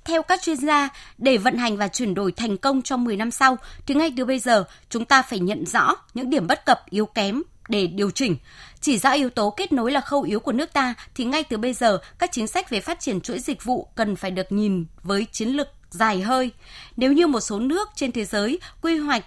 Theo 0.04 0.22
các 0.22 0.42
chuyên 0.42 0.56
gia, 0.56 0.88
để 1.18 1.36
vận 1.36 1.56
hành 1.56 1.76
và 1.76 1.88
chuyển 1.88 2.14
đổi 2.14 2.32
thành 2.32 2.56
công 2.56 2.82
trong 2.82 3.04
10 3.04 3.16
năm 3.16 3.30
sau, 3.30 3.56
thì 3.86 3.94
ngay 3.94 4.14
từ 4.16 4.24
bây 4.24 4.38
giờ 4.38 4.64
chúng 4.90 5.04
ta 5.04 5.22
phải 5.22 5.38
nhận 5.38 5.66
rõ 5.66 5.94
những 6.14 6.30
điểm 6.30 6.46
bất 6.46 6.66
cập 6.66 6.80
yếu 6.90 7.06
kém 7.06 7.42
để 7.68 7.86
điều 7.86 8.10
chỉnh. 8.10 8.36
Chỉ 8.80 8.98
rõ 8.98 9.10
yếu 9.10 9.30
tố 9.30 9.50
kết 9.50 9.72
nối 9.72 9.92
là 9.92 10.00
khâu 10.00 10.22
yếu 10.22 10.40
của 10.40 10.52
nước 10.52 10.72
ta 10.72 10.94
thì 11.14 11.24
ngay 11.24 11.44
từ 11.44 11.56
bây 11.56 11.72
giờ 11.72 11.98
các 12.18 12.30
chính 12.32 12.46
sách 12.46 12.70
về 12.70 12.80
phát 12.80 13.00
triển 13.00 13.20
chuỗi 13.20 13.38
dịch 13.38 13.64
vụ 13.64 13.88
cần 13.94 14.16
phải 14.16 14.30
được 14.30 14.52
nhìn 14.52 14.86
với 15.02 15.26
chiến 15.32 15.48
lược 15.48 15.68
dài 15.90 16.20
hơi. 16.20 16.50
Nếu 16.96 17.12
như 17.12 17.26
một 17.26 17.40
số 17.40 17.58
nước 17.58 17.88
trên 17.94 18.12
thế 18.12 18.24
giới 18.24 18.58
quy 18.82 18.98
hoạch 18.98 19.24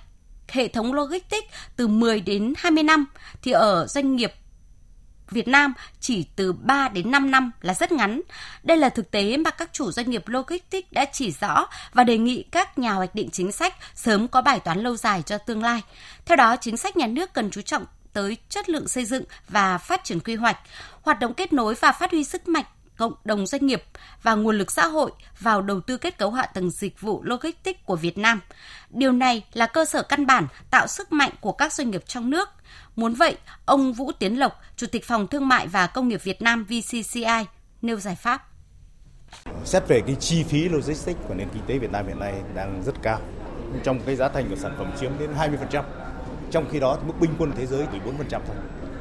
hệ 0.48 0.68
thống 0.68 0.94
logistics 0.94 1.48
từ 1.76 1.88
10 1.88 2.22
đến 2.22 2.54
20 2.58 2.84
năm 2.84 3.06
thì 3.42 3.52
ở 3.52 3.88
doanh 3.88 4.16
nghiệp 4.16 4.34
Việt 5.32 5.48
Nam 5.48 5.74
chỉ 6.00 6.26
từ 6.36 6.54
3 6.54 6.90
đến 6.90 7.12
5 7.12 7.32
năm 7.32 7.52
là 7.62 7.74
rất 7.74 7.92
ngắn. 7.92 8.22
Đây 8.64 8.78
là 8.78 8.90
thực 8.90 9.12
tế 9.12 9.38
mà 9.38 9.50
các 9.50 9.70
chủ 9.74 9.92
doanh 9.92 10.10
nghiệp 10.10 10.28
logistics 10.28 10.92
đã 10.92 11.06
chỉ 11.06 11.32
rõ 11.42 11.68
và 11.94 12.04
đề 12.04 12.18
nghị 12.18 12.44
các 12.52 12.80
nhà 12.80 12.94
hoạch 12.94 13.16
định 13.16 13.30
chính 13.32 13.52
sách 13.52 13.76
sớm 13.96 14.28
có 14.28 14.42
bài 14.42 14.60
toán 14.60 14.80
lâu 14.80 14.96
dài 14.96 15.22
cho 15.22 15.38
tương 15.38 15.64
lai. 15.64 15.82
Theo 16.26 16.36
đó, 16.36 16.56
chính 16.56 16.78
sách 16.78 16.98
nhà 16.98 17.08
nước 17.08 17.34
cần 17.34 17.52
chú 17.52 17.62
trọng 17.62 17.86
tới 18.14 18.38
chất 18.50 18.70
lượng 18.70 18.88
xây 18.88 19.06
dựng 19.06 19.24
và 19.50 19.78
phát 19.78 20.04
triển 20.04 20.20
quy 20.20 20.36
hoạch, 20.36 20.58
hoạt 21.02 21.20
động 21.20 21.34
kết 21.34 21.54
nối 21.54 21.76
và 21.76 21.92
phát 21.92 22.12
huy 22.12 22.24
sức 22.24 22.48
mạnh 22.48 22.66
cộng 23.02 23.14
đồng 23.24 23.48
doanh 23.48 23.66
nghiệp 23.66 23.84
và 24.24 24.36
nguồn 24.36 24.58
lực 24.58 24.72
xã 24.72 24.86
hội 24.86 25.12
vào 25.40 25.62
đầu 25.62 25.82
tư 25.82 25.98
kết 25.98 26.18
cấu 26.18 26.32
hạ 26.32 26.46
tầng 26.46 26.72
dịch 26.72 27.02
vụ 27.02 27.24
logistics 27.24 27.80
của 27.86 27.96
Việt 27.96 28.18
Nam. 28.18 28.42
Điều 28.90 29.12
này 29.12 29.46
là 29.54 29.68
cơ 29.68 29.86
sở 29.86 30.04
căn 30.04 30.26
bản 30.26 30.48
tạo 30.72 30.88
sức 30.88 31.12
mạnh 31.12 31.32
của 31.42 31.52
các 31.52 31.74
doanh 31.74 31.92
nghiệp 31.92 32.04
trong 32.08 32.30
nước. 32.30 32.50
Muốn 32.96 33.14
vậy, 33.14 33.38
ông 33.66 33.94
Vũ 33.94 34.12
Tiến 34.12 34.40
Lộc, 34.40 34.62
Chủ 34.76 34.88
tịch 34.88 35.06
Phòng 35.06 35.28
Thương 35.28 35.48
mại 35.48 35.68
và 35.68 35.88
Công 35.88 36.08
nghiệp 36.08 36.24
Việt 36.24 36.42
Nam 36.42 36.64
VCCI 36.64 37.46
nêu 37.82 38.00
giải 38.00 38.16
pháp. 38.16 38.48
Xét 39.66 39.84
về 39.88 40.02
cái 40.08 40.16
chi 40.20 40.44
phí 40.44 40.70
logistics 40.70 41.20
của 41.28 41.34
nền 41.34 41.50
kinh 41.54 41.64
tế 41.68 41.78
Việt 41.78 41.92
Nam 41.92 42.08
hiện 42.08 42.20
nay 42.20 42.34
đang 42.56 42.84
rất 42.86 42.96
cao. 43.02 43.22
Trong 43.84 44.00
cái 44.06 44.16
giá 44.16 44.30
thành 44.30 44.50
của 44.50 44.56
sản 44.56 44.76
phẩm 44.78 44.92
chiếm 45.00 45.12
đến 45.20 45.30
20%. 45.72 45.84
Trong 46.52 46.66
khi 46.72 46.80
đó 46.80 46.98
thì 47.02 47.08
mức 47.08 47.14
bình 47.20 47.32
quân 47.40 47.52
thế 47.58 47.66
giới 47.66 47.88
chỉ 47.92 47.98
4% 48.00 48.40
thôi. 48.48 48.56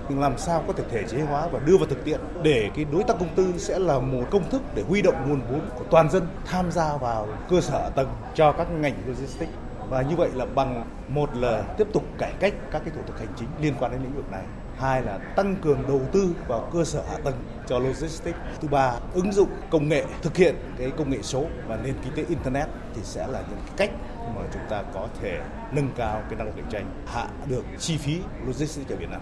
Nhưng 0.09 0.21
làm 0.21 0.39
sao 0.39 0.65
có 0.67 0.73
thể 0.73 0.85
thể 0.91 1.05
chế 1.09 1.21
hóa 1.21 1.49
và 1.53 1.59
đưa 1.59 1.77
vào 1.77 1.87
thực 1.87 2.05
tiễn 2.05 2.21
để 2.43 2.71
cái 2.77 2.85
đối 2.93 3.03
tác 3.03 3.17
công 3.19 3.35
tư 3.35 3.55
sẽ 3.57 3.79
là 3.79 3.99
một 3.99 4.25
công 4.31 4.51
thức 4.51 4.63
để 4.75 4.83
huy 4.89 5.03
động 5.03 5.15
nguồn 5.29 5.41
vốn 5.51 5.61
của 5.79 5.85
toàn 5.91 6.11
dân 6.11 6.27
tham 6.45 6.71
gia 6.71 6.97
vào 6.97 7.29
cơ 7.51 7.61
sở 7.61 7.91
tầng 7.95 8.09
cho 8.35 8.53
các 8.53 8.71
ngành 8.71 8.95
logistics? 9.07 9.53
Và 9.91 10.03
như 10.03 10.17
vậy 10.17 10.31
là 10.35 10.47
bằng 10.47 10.85
một 11.09 11.37
là 11.37 11.63
tiếp 11.79 11.87
tục 11.93 12.05
cải 12.19 12.33
cách 12.41 12.55
các 12.71 12.83
cái 12.85 12.95
thủ 12.95 13.03
tục 13.07 13.19
hành 13.19 13.29
chính 13.37 13.49
liên 13.61 13.75
quan 13.81 13.93
đến 13.93 14.03
lĩnh 14.03 14.17
vực 14.17 14.31
này. 14.31 14.43
Hai 14.79 15.03
là 15.03 15.19
tăng 15.19 15.57
cường 15.63 15.83
đầu 15.89 16.01
tư 16.13 16.35
vào 16.49 16.71
cơ 16.73 16.85
sở 16.85 17.03
hạ 17.11 17.17
tầng 17.25 17.45
cho 17.67 17.79
logistics. 17.79 18.39
Thứ 18.61 18.69
ba, 18.69 18.93
ứng 19.15 19.33
dụng 19.33 19.49
công 19.71 19.89
nghệ, 19.89 20.05
thực 20.23 20.37
hiện 20.37 20.55
cái 20.79 20.91
công 20.91 21.11
nghệ 21.11 21.19
số 21.23 21.45
và 21.67 21.77
nền 21.77 21.95
kinh 22.05 22.13
tế 22.15 22.25
internet 22.29 22.69
thì 22.95 23.03
sẽ 23.05 23.27
là 23.27 23.41
những 23.51 23.59
cái 23.67 23.75
cách 23.77 23.91
mà 24.37 24.43
chúng 24.53 24.63
ta 24.71 24.83
có 24.95 25.09
thể 25.21 25.41
nâng 25.73 25.89
cao 25.97 26.23
cái 26.29 26.39
năng 26.39 26.47
lực 26.47 26.55
cạnh 26.57 26.71
tranh, 26.71 26.87
hạ 27.07 27.27
được 27.47 27.65
chi 27.79 27.97
phí 27.97 28.21
logistics 28.47 28.91
ở 28.91 28.97
Việt 28.97 29.11
Nam. 29.11 29.21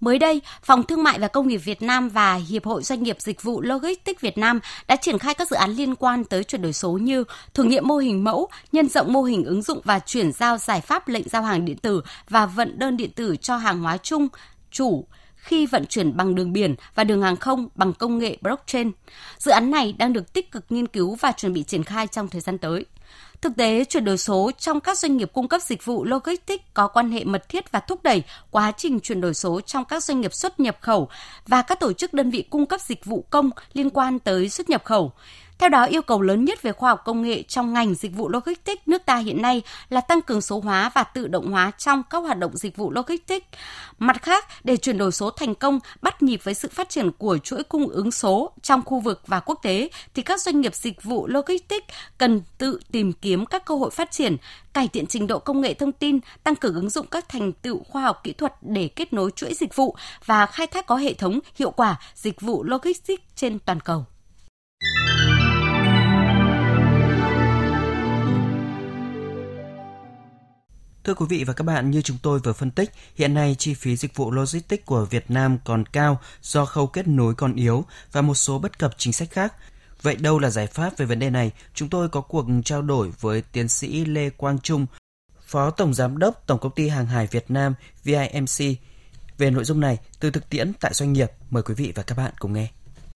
Mới 0.00 0.18
đây, 0.18 0.40
Phòng 0.62 0.82
Thương 0.82 1.02
mại 1.02 1.18
và 1.18 1.28
Công 1.28 1.48
nghiệp 1.48 1.56
Việt 1.56 1.82
Nam 1.82 2.08
và 2.08 2.34
Hiệp 2.34 2.64
hội 2.64 2.82
Doanh 2.82 3.02
nghiệp 3.02 3.16
Dịch 3.20 3.42
vụ 3.42 3.60
Logistics 3.60 4.20
Việt 4.20 4.38
Nam 4.38 4.60
đã 4.88 4.96
triển 4.96 5.18
khai 5.18 5.34
các 5.34 5.50
dự 5.50 5.56
án 5.56 5.70
liên 5.70 5.94
quan 5.94 6.24
tới 6.24 6.44
chuyển 6.44 6.62
đổi 6.62 6.72
số 6.72 6.92
như 6.92 7.24
thử 7.54 7.62
nghiệm 7.62 7.88
mô 7.88 7.96
hình 7.96 8.24
mẫu, 8.24 8.48
nhân 8.72 8.88
rộng 8.88 9.12
mô 9.12 9.22
hình 9.22 9.44
ứng 9.44 9.62
dụng 9.62 9.80
và 9.84 9.98
chuyển 9.98 10.32
giao 10.32 10.58
giải 10.58 10.80
pháp 10.80 11.08
lệnh 11.08 11.28
giao 11.28 11.42
hàng 11.42 11.64
điện 11.64 11.76
tử 11.76 12.02
và 12.28 12.46
vận 12.46 12.78
đơn 12.78 12.96
điện 12.96 13.10
tử 13.10 13.36
cho 13.36 13.56
hàng 13.56 13.80
hóa 13.80 13.96
chung, 13.96 14.28
chủ, 14.70 15.04
khi 15.46 15.66
vận 15.66 15.86
chuyển 15.86 16.16
bằng 16.16 16.34
đường 16.34 16.52
biển 16.52 16.74
và 16.94 17.04
đường 17.04 17.22
hàng 17.22 17.36
không 17.36 17.68
bằng 17.74 17.92
công 17.92 18.18
nghệ 18.18 18.36
blockchain. 18.40 18.92
Dự 19.38 19.50
án 19.50 19.70
này 19.70 19.92
đang 19.98 20.12
được 20.12 20.32
tích 20.32 20.52
cực 20.52 20.64
nghiên 20.68 20.86
cứu 20.86 21.14
và 21.14 21.32
chuẩn 21.32 21.52
bị 21.52 21.62
triển 21.62 21.84
khai 21.84 22.06
trong 22.06 22.28
thời 22.28 22.40
gian 22.40 22.58
tới. 22.58 22.84
Thực 23.40 23.56
tế, 23.56 23.84
chuyển 23.84 24.04
đổi 24.04 24.18
số 24.18 24.50
trong 24.58 24.80
các 24.80 24.98
doanh 24.98 25.16
nghiệp 25.16 25.30
cung 25.32 25.48
cấp 25.48 25.62
dịch 25.62 25.84
vụ 25.84 26.04
logistics 26.04 26.64
có 26.74 26.88
quan 26.88 27.10
hệ 27.10 27.24
mật 27.24 27.48
thiết 27.48 27.72
và 27.72 27.80
thúc 27.80 28.02
đẩy 28.02 28.22
quá 28.50 28.72
trình 28.76 29.00
chuyển 29.00 29.20
đổi 29.20 29.34
số 29.34 29.60
trong 29.60 29.84
các 29.84 30.04
doanh 30.04 30.20
nghiệp 30.20 30.34
xuất 30.34 30.60
nhập 30.60 30.78
khẩu 30.80 31.08
và 31.46 31.62
các 31.62 31.80
tổ 31.80 31.92
chức 31.92 32.14
đơn 32.14 32.30
vị 32.30 32.42
cung 32.50 32.66
cấp 32.66 32.80
dịch 32.80 33.04
vụ 33.04 33.24
công 33.30 33.50
liên 33.72 33.90
quan 33.90 34.18
tới 34.18 34.48
xuất 34.48 34.70
nhập 34.70 34.84
khẩu. 34.84 35.12
Theo 35.58 35.68
đó, 35.68 35.84
yêu 35.84 36.02
cầu 36.02 36.22
lớn 36.22 36.44
nhất 36.44 36.62
về 36.62 36.72
khoa 36.72 36.90
học 36.90 37.02
công 37.04 37.22
nghệ 37.22 37.42
trong 37.42 37.72
ngành 37.72 37.94
dịch 37.94 38.14
vụ 38.16 38.28
logistics 38.28 38.82
nước 38.86 39.02
ta 39.06 39.16
hiện 39.16 39.42
nay 39.42 39.62
là 39.88 40.00
tăng 40.00 40.22
cường 40.22 40.40
số 40.40 40.60
hóa 40.60 40.90
và 40.94 41.02
tự 41.02 41.28
động 41.28 41.50
hóa 41.50 41.70
trong 41.78 42.02
các 42.10 42.18
hoạt 42.18 42.38
động 42.38 42.56
dịch 42.56 42.76
vụ 42.76 42.90
logistics. 42.90 43.46
Mặt 43.98 44.22
khác, 44.22 44.46
để 44.64 44.76
chuyển 44.76 44.98
đổi 44.98 45.12
số 45.12 45.30
thành 45.30 45.54
công, 45.54 45.80
bắt 46.02 46.22
nhịp 46.22 46.40
với 46.44 46.54
sự 46.54 46.68
phát 46.72 46.88
triển 46.88 47.10
của 47.12 47.38
chuỗi 47.38 47.62
cung 47.62 47.88
ứng 47.88 48.10
số 48.10 48.52
trong 48.62 48.82
khu 48.84 49.00
vực 49.00 49.22
và 49.26 49.40
quốc 49.40 49.58
tế, 49.62 49.88
thì 50.14 50.22
các 50.22 50.40
doanh 50.40 50.60
nghiệp 50.60 50.74
dịch 50.74 51.02
vụ 51.02 51.26
logistics 51.26 51.86
cần 52.18 52.42
tự 52.58 52.80
tìm 52.92 53.12
kiếm 53.12 53.46
các 53.46 53.64
cơ 53.64 53.74
hội 53.74 53.90
phát 53.90 54.10
triển, 54.10 54.36
cải 54.72 54.88
thiện 54.88 55.06
trình 55.06 55.26
độ 55.26 55.38
công 55.38 55.60
nghệ 55.60 55.74
thông 55.74 55.92
tin, 55.92 56.18
tăng 56.44 56.56
cường 56.56 56.74
ứng 56.74 56.90
dụng 56.90 57.06
các 57.06 57.28
thành 57.28 57.52
tựu 57.52 57.82
khoa 57.84 58.02
học 58.02 58.20
kỹ 58.24 58.32
thuật 58.32 58.52
để 58.62 58.88
kết 58.88 59.12
nối 59.12 59.30
chuỗi 59.36 59.54
dịch 59.54 59.76
vụ 59.76 59.96
và 60.24 60.46
khai 60.46 60.66
thác 60.66 60.86
có 60.86 60.96
hệ 60.96 61.14
thống 61.14 61.38
hiệu 61.54 61.70
quả 61.70 61.96
dịch 62.14 62.40
vụ 62.40 62.64
logistics 62.64 63.22
trên 63.34 63.58
toàn 63.58 63.80
cầu. 63.80 64.04
Thưa 71.06 71.14
quý 71.14 71.26
vị 71.28 71.44
và 71.44 71.52
các 71.52 71.64
bạn, 71.64 71.90
như 71.90 72.02
chúng 72.02 72.16
tôi 72.22 72.38
vừa 72.38 72.52
phân 72.52 72.70
tích, 72.70 72.90
hiện 73.14 73.34
nay 73.34 73.56
chi 73.58 73.74
phí 73.74 73.96
dịch 73.96 74.16
vụ 74.16 74.30
logistics 74.30 74.84
của 74.84 75.04
Việt 75.04 75.30
Nam 75.30 75.58
còn 75.64 75.86
cao 75.86 76.20
do 76.42 76.64
khâu 76.64 76.86
kết 76.86 77.08
nối 77.08 77.34
còn 77.34 77.54
yếu 77.54 77.84
và 78.12 78.22
một 78.22 78.34
số 78.34 78.58
bất 78.58 78.78
cập 78.78 78.94
chính 78.96 79.12
sách 79.12 79.28
khác. 79.30 79.54
Vậy 80.02 80.16
đâu 80.16 80.38
là 80.38 80.50
giải 80.50 80.66
pháp 80.66 80.96
về 80.96 81.06
vấn 81.06 81.18
đề 81.18 81.30
này? 81.30 81.50
Chúng 81.74 81.88
tôi 81.88 82.08
có 82.08 82.20
cuộc 82.20 82.46
trao 82.64 82.82
đổi 82.82 83.12
với 83.20 83.42
tiến 83.42 83.68
sĩ 83.68 84.04
Lê 84.04 84.30
Quang 84.30 84.58
Trung, 84.58 84.86
Phó 85.46 85.70
Tổng 85.70 85.94
Giám 85.94 86.18
đốc 86.18 86.46
Tổng 86.46 86.58
Công 86.58 86.74
ty 86.74 86.88
Hàng 86.88 87.06
hải 87.06 87.26
Việt 87.26 87.50
Nam 87.50 87.74
VIMC 88.04 88.78
về 89.38 89.50
nội 89.50 89.64
dung 89.64 89.80
này 89.80 89.98
từ 90.20 90.30
thực 90.30 90.50
tiễn 90.50 90.72
tại 90.80 90.94
doanh 90.94 91.12
nghiệp. 91.12 91.30
Mời 91.50 91.62
quý 91.62 91.74
vị 91.74 91.92
và 91.94 92.02
các 92.02 92.18
bạn 92.18 92.32
cùng 92.38 92.52
nghe. 92.52 92.68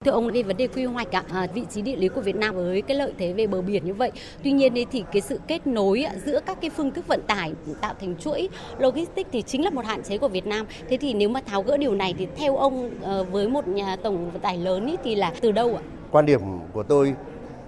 Thưa 0.05 0.11
ông, 0.11 0.31
về 0.33 0.43
vấn 0.43 0.57
đề 0.57 0.67
quy 0.67 0.85
hoạch 0.85 1.17
ạ, 1.17 1.25
à, 1.33 1.47
vị 1.55 1.63
trí 1.71 1.83
địa 1.83 1.97
lý 1.97 2.09
của 2.09 2.21
Việt 2.21 2.37
Nam 2.37 2.55
với 2.55 2.83
cái 2.83 2.97
lợi 2.97 3.13
thế 3.19 3.33
về 3.33 3.47
bờ 3.47 3.63
biển 3.63 3.85
như 3.85 3.95
vậy. 3.95 4.11
Tuy 4.43 4.53
nhiên 4.53 4.75
thì 4.91 5.05
cái 5.13 5.23
sự 5.23 5.41
kết 5.47 5.67
nối 5.67 6.07
giữa 6.25 6.41
các 6.47 6.61
cái 6.61 6.71
phương 6.71 6.91
thức 6.91 7.07
vận 7.07 7.23
tải 7.27 7.53
tạo 7.81 7.95
thành 8.01 8.17
chuỗi 8.17 8.49
logistics 8.79 9.31
thì 9.33 9.43
chính 9.43 9.65
là 9.65 9.71
một 9.71 9.85
hạn 9.85 10.03
chế 10.03 10.19
của 10.19 10.29
Việt 10.29 10.47
Nam. 10.47 10.67
Thế 10.89 10.97
thì 10.97 11.15
nếu 11.15 11.29
mà 11.29 11.41
tháo 11.47 11.63
gỡ 11.63 11.77
điều 11.77 11.95
này 11.95 12.15
thì 12.19 12.27
theo 12.37 12.57
ông 12.57 12.91
ờ, 13.03 13.25
với 13.25 13.49
một 13.49 13.69
nhà 13.69 13.97
tổng 13.97 14.31
vận 14.31 14.41
tải 14.41 14.59
lớn 14.59 14.87
ý, 14.87 14.97
thì 15.05 15.15
là 15.15 15.33
từ 15.41 15.53
đâu 15.53 15.77
ạ? 15.77 15.83
Quan 16.11 16.27
điểm 16.27 16.41
của 16.73 16.83
tôi 16.83 17.15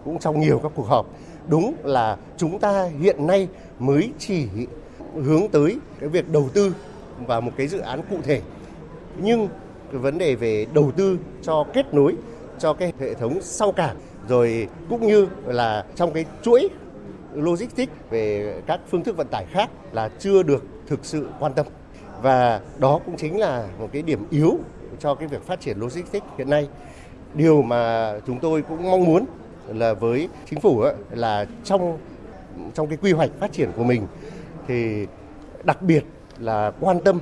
cũng 0.04 0.18
trong 0.18 0.40
nhiều 0.40 0.60
các 0.62 0.72
cuộc 0.74 0.86
họp 0.86 1.06
đúng 1.48 1.74
là 1.82 2.16
chúng 2.36 2.58
ta 2.58 2.88
hiện 3.00 3.26
nay 3.26 3.48
mới 3.78 4.10
chỉ 4.18 4.46
hướng 5.14 5.48
tới 5.48 5.78
cái 6.00 6.08
việc 6.08 6.28
đầu 6.28 6.48
tư 6.54 6.74
vào 7.26 7.40
một 7.40 7.52
cái 7.56 7.68
dự 7.68 7.78
án 7.78 8.00
cụ 8.10 8.16
thể 8.22 8.40
nhưng 9.22 9.48
cái 9.92 10.00
vấn 10.00 10.18
đề 10.18 10.34
về 10.34 10.66
đầu 10.74 10.92
tư 10.96 11.18
cho 11.42 11.66
kết 11.72 11.94
nối, 11.94 12.14
cho 12.58 12.72
cái 12.72 12.92
hệ 12.98 13.14
thống 13.14 13.38
sau 13.40 13.72
cảng, 13.72 13.96
rồi 14.28 14.68
cũng 14.88 15.06
như 15.06 15.28
là 15.46 15.84
trong 15.94 16.12
cái 16.12 16.24
chuỗi 16.42 16.68
logistics 17.34 17.92
về 18.10 18.54
các 18.66 18.80
phương 18.90 19.04
thức 19.04 19.16
vận 19.16 19.26
tải 19.30 19.46
khác 19.50 19.70
là 19.92 20.08
chưa 20.18 20.42
được 20.42 20.64
thực 20.86 21.04
sự 21.04 21.28
quan 21.40 21.52
tâm. 21.52 21.66
Và 22.22 22.60
đó 22.78 23.00
cũng 23.06 23.16
chính 23.16 23.38
là 23.38 23.68
một 23.78 23.88
cái 23.92 24.02
điểm 24.02 24.26
yếu 24.30 24.58
cho 24.98 25.14
cái 25.14 25.28
việc 25.28 25.42
phát 25.46 25.60
triển 25.60 25.78
logistics 25.78 26.26
hiện 26.38 26.50
nay. 26.50 26.68
Điều 27.34 27.62
mà 27.62 28.12
chúng 28.26 28.38
tôi 28.38 28.62
cũng 28.62 28.90
mong 28.90 29.04
muốn 29.04 29.24
là 29.66 29.94
với 29.94 30.28
chính 30.50 30.60
phủ 30.60 30.84
là 31.10 31.46
trong 31.64 31.98
trong 32.74 32.86
cái 32.86 32.98
quy 33.02 33.12
hoạch 33.12 33.30
phát 33.40 33.52
triển 33.52 33.70
của 33.76 33.84
mình 33.84 34.06
thì 34.68 35.06
đặc 35.64 35.82
biệt 35.82 36.04
là 36.38 36.72
quan 36.80 37.00
tâm 37.00 37.18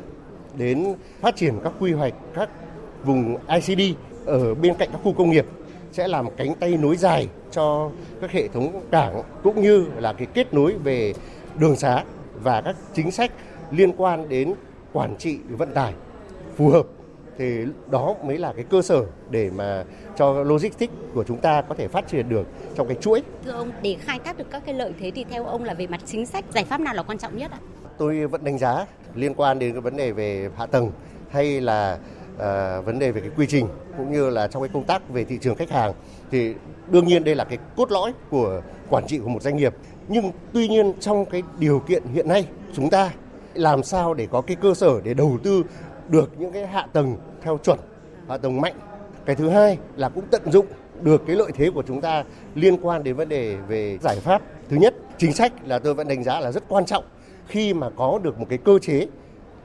đến 0.56 0.94
phát 1.20 1.36
triển 1.36 1.54
các 1.64 1.72
quy 1.80 1.92
hoạch 1.92 2.14
các 2.34 2.48
vùng 3.04 3.36
ICD 3.48 3.96
ở 4.26 4.54
bên 4.54 4.74
cạnh 4.74 4.88
các 4.92 5.00
khu 5.04 5.12
công 5.12 5.30
nghiệp 5.30 5.46
sẽ 5.92 6.08
làm 6.08 6.26
cánh 6.36 6.54
tay 6.54 6.76
nối 6.76 6.96
dài 6.96 7.28
cho 7.50 7.90
các 8.20 8.30
hệ 8.30 8.48
thống 8.48 8.80
cảng 8.90 9.22
cũng 9.42 9.62
như 9.62 9.86
là 9.96 10.12
cái 10.12 10.26
kết 10.34 10.54
nối 10.54 10.74
về 10.84 11.14
đường 11.58 11.76
xá 11.76 12.04
và 12.42 12.60
các 12.60 12.76
chính 12.94 13.10
sách 13.10 13.32
liên 13.70 13.92
quan 13.96 14.28
đến 14.28 14.54
quản 14.92 15.16
trị 15.16 15.38
vận 15.48 15.74
tải 15.74 15.94
phù 16.56 16.68
hợp 16.68 16.86
thì 17.38 17.64
đó 17.90 18.14
mới 18.24 18.38
là 18.38 18.52
cái 18.52 18.64
cơ 18.70 18.82
sở 18.82 19.06
để 19.30 19.50
mà 19.56 19.84
cho 20.16 20.32
logistics 20.32 20.92
của 21.14 21.24
chúng 21.24 21.38
ta 21.38 21.62
có 21.62 21.74
thể 21.74 21.88
phát 21.88 22.08
triển 22.08 22.28
được 22.28 22.46
trong 22.76 22.86
cái 22.88 22.96
chuỗi. 23.00 23.22
Thưa 23.44 23.50
ông, 23.50 23.70
để 23.82 23.96
khai 24.00 24.18
thác 24.24 24.38
được 24.38 24.50
các 24.50 24.62
cái 24.66 24.74
lợi 24.74 24.92
thế 25.00 25.10
thì 25.14 25.24
theo 25.30 25.44
ông 25.44 25.64
là 25.64 25.74
về 25.74 25.86
mặt 25.86 26.00
chính 26.06 26.26
sách 26.26 26.44
giải 26.54 26.64
pháp 26.64 26.80
nào 26.80 26.94
là 26.94 27.02
quan 27.02 27.18
trọng 27.18 27.38
nhất 27.38 27.50
ạ? 27.50 27.58
Tôi 27.98 28.26
vẫn 28.26 28.44
đánh 28.44 28.58
giá 28.58 28.86
liên 29.14 29.34
quan 29.34 29.58
đến 29.58 29.72
cái 29.72 29.80
vấn 29.80 29.96
đề 29.96 30.12
về 30.12 30.50
hạ 30.56 30.66
tầng 30.66 30.90
hay 31.30 31.60
là 31.60 31.98
à, 32.38 32.80
vấn 32.80 32.98
đề 32.98 33.12
về 33.12 33.20
cái 33.20 33.30
quy 33.36 33.46
trình 33.46 33.68
cũng 33.96 34.12
như 34.12 34.30
là 34.30 34.48
trong 34.48 34.62
cái 34.62 34.70
công 34.72 34.84
tác 34.84 35.08
về 35.08 35.24
thị 35.24 35.38
trường 35.40 35.54
khách 35.54 35.70
hàng 35.70 35.92
thì 36.30 36.54
đương 36.90 37.06
nhiên 37.06 37.24
đây 37.24 37.34
là 37.34 37.44
cái 37.44 37.58
cốt 37.76 37.90
lõi 37.90 38.12
của 38.30 38.62
quản 38.88 39.06
trị 39.06 39.18
của 39.18 39.28
một 39.28 39.42
doanh 39.42 39.56
nghiệp. 39.56 39.74
Nhưng 40.08 40.32
tuy 40.52 40.68
nhiên 40.68 40.92
trong 41.00 41.24
cái 41.24 41.42
điều 41.58 41.78
kiện 41.80 42.02
hiện 42.14 42.28
nay 42.28 42.46
chúng 42.74 42.90
ta 42.90 43.10
làm 43.54 43.82
sao 43.82 44.14
để 44.14 44.26
có 44.30 44.40
cái 44.40 44.56
cơ 44.56 44.74
sở 44.74 45.00
để 45.04 45.14
đầu 45.14 45.38
tư 45.42 45.62
được 46.08 46.32
những 46.38 46.52
cái 46.52 46.66
hạ 46.66 46.86
tầng 46.92 47.16
theo 47.42 47.58
chuẩn 47.58 47.78
hạ 48.28 48.38
tầng 48.38 48.60
mạnh. 48.60 48.74
Cái 49.26 49.36
thứ 49.36 49.48
hai 49.48 49.78
là 49.96 50.08
cũng 50.08 50.24
tận 50.30 50.42
dụng 50.52 50.66
được 51.00 51.22
cái 51.26 51.36
lợi 51.36 51.52
thế 51.54 51.70
của 51.74 51.82
chúng 51.86 52.00
ta 52.00 52.24
liên 52.54 52.76
quan 52.82 53.04
đến 53.04 53.16
vấn 53.16 53.28
đề 53.28 53.56
về 53.68 53.98
giải 54.02 54.16
pháp. 54.16 54.42
Thứ 54.68 54.76
nhất 54.76 54.94
chính 55.18 55.32
sách 55.32 55.52
là 55.64 55.78
tôi 55.78 55.94
vẫn 55.94 56.08
đánh 56.08 56.24
giá 56.24 56.40
là 56.40 56.52
rất 56.52 56.62
quan 56.68 56.86
trọng 56.86 57.04
khi 57.50 57.74
mà 57.74 57.90
có 57.96 58.18
được 58.22 58.38
một 58.38 58.46
cái 58.48 58.58
cơ 58.58 58.78
chế 58.78 59.06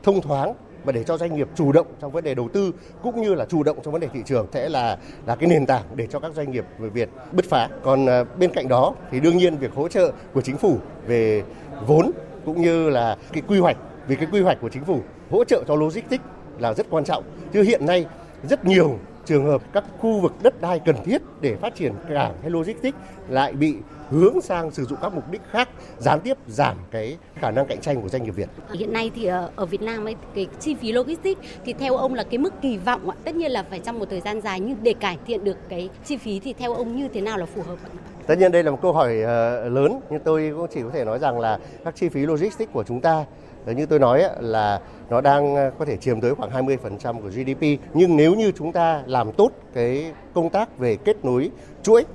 thông 0.04 0.22
thoáng 0.22 0.54
và 0.84 0.92
để 0.92 1.04
cho 1.04 1.18
doanh 1.18 1.36
nghiệp 1.36 1.48
chủ 1.56 1.72
động 1.72 1.88
trong 2.02 2.12
vấn 2.12 2.24
đề 2.24 2.36
đầu 2.36 2.50
tư 2.54 2.72
cũng 3.04 3.22
như 3.22 3.34
là 3.34 3.46
chủ 3.46 3.64
động 3.64 3.78
trong 3.84 3.92
vấn 3.92 4.02
đề 4.02 4.08
thị 4.14 4.20
trường 4.26 4.48
sẽ 4.54 4.70
là 4.70 4.98
là 5.26 5.36
cái 5.36 5.50
nền 5.50 5.66
tảng 5.66 5.84
để 5.96 6.08
cho 6.08 6.20
các 6.20 6.34
doanh 6.34 6.52
nghiệp 6.52 6.66
Việt 6.80 7.10
bứt 7.32 7.46
phá. 7.46 7.70
Còn 7.84 8.06
à, 8.06 8.24
bên 8.24 8.52
cạnh 8.54 8.68
đó 8.68 8.94
thì 9.12 9.20
đương 9.20 9.38
nhiên 9.38 9.58
việc 9.58 9.74
hỗ 9.74 9.88
trợ 9.88 10.12
của 10.34 10.42
chính 10.42 10.58
phủ 10.58 10.78
về 11.08 11.44
vốn 11.88 12.12
cũng 12.46 12.62
như 12.62 12.90
là 12.90 13.18
cái 13.34 13.44
quy 13.48 13.60
hoạch, 13.60 13.78
vì 14.08 14.16
cái 14.16 14.28
quy 14.32 14.42
hoạch 14.42 14.62
của 14.62 14.70
chính 14.70 14.86
phủ 14.86 15.00
hỗ 15.32 15.44
trợ 15.44 15.64
cho 15.68 15.76
logistics 15.76 16.24
là 16.60 16.74
rất 16.74 16.88
quan 16.90 17.04
trọng. 17.04 17.24
Chứ 17.54 17.62
hiện 17.62 17.86
nay 17.86 18.06
rất 18.44 18.66
nhiều 18.66 19.00
trường 19.26 19.46
hợp 19.46 19.62
các 19.74 19.84
khu 20.00 20.20
vực 20.20 20.34
đất 20.42 20.62
đai 20.62 20.80
cần 20.80 20.96
thiết 21.06 21.22
để 21.42 21.56
phát 21.56 21.76
triển 21.76 21.94
cảng 22.10 22.34
hay 22.42 22.50
logistics 22.50 22.98
lại 23.30 23.54
bị 23.54 23.76
hướng 24.10 24.42
sang 24.42 24.72
sử 24.72 24.86
dụng 24.86 25.00
các 25.02 25.14
mục 25.14 25.32
đích 25.32 25.42
khác 25.52 25.70
gián 25.98 26.20
tiếp 26.20 26.38
giảm 26.48 26.78
cái 26.92 27.18
khả 27.36 27.52
năng 27.52 27.66
cạnh 27.66 27.82
tranh 27.82 28.02
của 28.02 28.10
doanh 28.10 28.24
nghiệp 28.24 28.32
Việt. 28.32 28.50
Hiện 28.74 28.94
nay 28.94 29.12
thì 29.16 29.26
ờ, 29.26 29.50
ở 29.56 29.66
Việt 29.66 29.82
Nam 29.82 30.08
ấy 30.08 30.16
cái 30.36 30.48
chi 30.60 30.76
phí 30.76 30.92
logistics 30.92 31.42
thì 31.66 31.74
theo 31.74 31.98
ông 31.98 32.14
là 32.14 32.24
cái 32.24 32.38
mức 32.38 32.54
kỳ 32.62 32.78
vọng 32.78 33.10
tất 33.24 33.36
nhiên 33.36 33.52
là 33.52 33.64
phải 33.70 33.80
trong 33.80 34.00
một 34.00 34.10
thời 34.10 34.22
gian 34.22 34.42
dài 34.42 34.60
nhưng 34.60 34.78
để 34.84 34.94
cải 35.00 35.18
thiện 35.28 35.44
được 35.44 35.58
cái 35.70 35.90
chi 36.06 36.18
phí 36.18 36.40
thì 36.40 36.54
theo 36.54 36.74
ông 36.74 36.96
như 36.96 37.08
thế 37.08 37.22
nào 37.22 37.38
là 37.38 37.46
phù 37.46 37.62
hợp 37.62 37.78
ạ? 37.84 37.90
Tất 38.28 38.38
nhiên 38.38 38.52
đây 38.52 38.64
là 38.64 38.72
một 38.72 38.80
câu 38.82 38.94
hỏi 38.94 39.22
ờ, 39.22 39.70
lớn 39.70 40.00
nhưng 40.10 40.20
tôi 40.20 40.54
cũng 40.58 40.68
chỉ 40.74 40.82
có 40.82 40.90
thể 40.94 41.06
nói 41.06 41.20
rằng 41.20 41.40
là 41.40 41.60
các 41.86 41.96
chi 41.96 42.10
phí 42.10 42.26
logistics 42.26 42.74
của 42.74 42.84
chúng 42.84 43.02
ta 43.02 43.26
như 43.74 43.86
tôi 43.86 44.00
nói 44.00 44.24
là 44.40 44.80
nó 45.10 45.22
đang 45.22 45.56
ờ, 45.56 45.72
có 45.80 45.86
thể 45.86 45.98
chiếm 45.98 46.22
tới 46.22 46.36
khoảng 46.36 46.68
20% 46.68 47.22
của 47.22 47.30
GDP 47.30 47.82
nhưng 47.94 48.18
nếu 48.18 48.36
như 48.36 48.52
chúng 48.52 48.72
ta 48.72 49.04
làm 49.06 49.32
tốt 49.32 49.52
cái 49.74 50.14
công 50.34 50.50
tác 50.50 50.78
về 50.78 50.96
kết 50.96 51.26
nối 51.26 51.52
chuỗi 51.84 52.06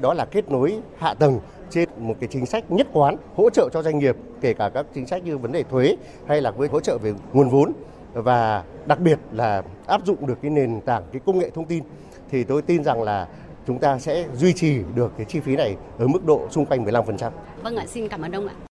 đó 0.00 0.14
là 0.14 0.24
kết 0.24 0.50
nối 0.50 0.78
hạ 0.98 1.14
tầng 1.14 1.40
trên 1.70 1.88
một 1.98 2.14
cái 2.20 2.28
chính 2.32 2.46
sách 2.46 2.70
nhất 2.70 2.86
quán 2.92 3.16
hỗ 3.36 3.50
trợ 3.50 3.68
cho 3.72 3.82
doanh 3.82 3.98
nghiệp 3.98 4.16
kể 4.40 4.54
cả 4.54 4.68
các 4.74 4.86
chính 4.94 5.06
sách 5.06 5.24
như 5.24 5.38
vấn 5.38 5.52
đề 5.52 5.62
thuế 5.62 5.96
hay 6.26 6.40
là 6.40 6.50
với 6.50 6.68
hỗ 6.68 6.80
trợ 6.80 6.98
về 6.98 7.14
nguồn 7.32 7.48
vốn 7.48 7.72
và 8.12 8.64
đặc 8.86 9.00
biệt 9.00 9.18
là 9.32 9.62
áp 9.86 10.06
dụng 10.06 10.26
được 10.26 10.38
cái 10.42 10.50
nền 10.50 10.80
tảng 10.80 11.02
cái 11.12 11.20
công 11.26 11.38
nghệ 11.38 11.50
thông 11.50 11.64
tin 11.64 11.84
thì 12.30 12.44
tôi 12.44 12.62
tin 12.62 12.84
rằng 12.84 13.02
là 13.02 13.28
chúng 13.66 13.78
ta 13.78 13.98
sẽ 13.98 14.24
duy 14.34 14.52
trì 14.52 14.78
được 14.94 15.12
cái 15.16 15.26
chi 15.28 15.40
phí 15.40 15.56
này 15.56 15.76
ở 15.98 16.06
mức 16.06 16.24
độ 16.24 16.46
xung 16.50 16.66
quanh 16.66 16.84
15%. 16.84 17.30
Vâng 17.62 17.76
ạ, 17.76 17.84
xin 17.86 18.08
cảm 18.08 18.22
ơn 18.22 18.32
ông 18.32 18.46
ạ. 18.46 18.69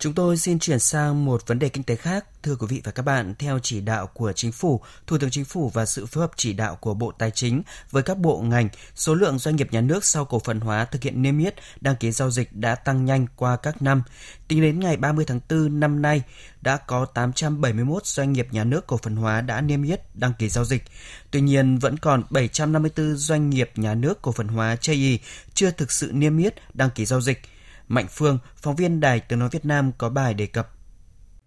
Chúng 0.00 0.14
tôi 0.14 0.36
xin 0.36 0.58
chuyển 0.58 0.78
sang 0.78 1.24
một 1.24 1.46
vấn 1.46 1.58
đề 1.58 1.68
kinh 1.68 1.84
tế 1.84 1.96
khác. 1.96 2.24
Thưa 2.42 2.56
quý 2.56 2.66
vị 2.70 2.80
và 2.84 2.92
các 2.92 3.02
bạn, 3.02 3.34
theo 3.38 3.58
chỉ 3.62 3.80
đạo 3.80 4.06
của 4.06 4.32
Chính 4.32 4.52
phủ, 4.52 4.80
Thủ 5.06 5.18
tướng 5.18 5.30
Chính 5.30 5.44
phủ 5.44 5.68
và 5.68 5.86
sự 5.86 6.06
phối 6.06 6.22
hợp 6.22 6.30
chỉ 6.36 6.52
đạo 6.52 6.76
của 6.76 6.94
Bộ 6.94 7.12
Tài 7.18 7.30
chính 7.30 7.62
với 7.90 8.02
các 8.02 8.18
bộ 8.18 8.40
ngành, 8.40 8.68
số 8.94 9.14
lượng 9.14 9.38
doanh 9.38 9.56
nghiệp 9.56 9.72
nhà 9.72 9.80
nước 9.80 10.04
sau 10.04 10.24
cổ 10.24 10.38
phần 10.38 10.60
hóa 10.60 10.84
thực 10.84 11.02
hiện 11.02 11.22
niêm 11.22 11.38
yết 11.38 11.54
đăng 11.80 11.96
ký 11.96 12.10
giao 12.10 12.30
dịch 12.30 12.52
đã 12.52 12.74
tăng 12.74 13.04
nhanh 13.04 13.26
qua 13.36 13.56
các 13.56 13.82
năm. 13.82 14.02
Tính 14.48 14.62
đến 14.62 14.80
ngày 14.80 14.96
30 14.96 15.24
tháng 15.28 15.40
4 15.50 15.80
năm 15.80 16.02
nay, 16.02 16.22
đã 16.60 16.76
có 16.76 17.04
871 17.04 18.06
doanh 18.06 18.32
nghiệp 18.32 18.48
nhà 18.50 18.64
nước 18.64 18.86
cổ 18.86 18.96
phần 18.96 19.16
hóa 19.16 19.40
đã 19.40 19.60
niêm 19.60 19.82
yết 19.82 20.00
đăng 20.14 20.32
ký 20.38 20.48
giao 20.48 20.64
dịch. 20.64 20.82
Tuy 21.30 21.40
nhiên, 21.40 21.78
vẫn 21.78 21.96
còn 21.96 22.22
754 22.30 23.16
doanh 23.16 23.50
nghiệp 23.50 23.70
nhà 23.76 23.94
nước 23.94 24.22
cổ 24.22 24.32
phần 24.32 24.48
hóa 24.48 24.76
chây 24.76 24.96
ý 24.96 25.18
chưa 25.54 25.70
thực 25.70 25.92
sự 25.92 26.10
niêm 26.12 26.38
yết 26.38 26.54
đăng 26.74 26.90
ký 26.90 27.04
giao 27.04 27.20
dịch– 27.20 27.42
Mạnh 27.88 28.06
Phương, 28.10 28.38
phóng 28.56 28.76
viên 28.76 29.00
Đài 29.00 29.20
Tiếng 29.20 29.38
Nói 29.38 29.48
Việt 29.52 29.64
Nam 29.64 29.92
có 29.98 30.08
bài 30.10 30.34
đề 30.34 30.46
cập. 30.46 30.70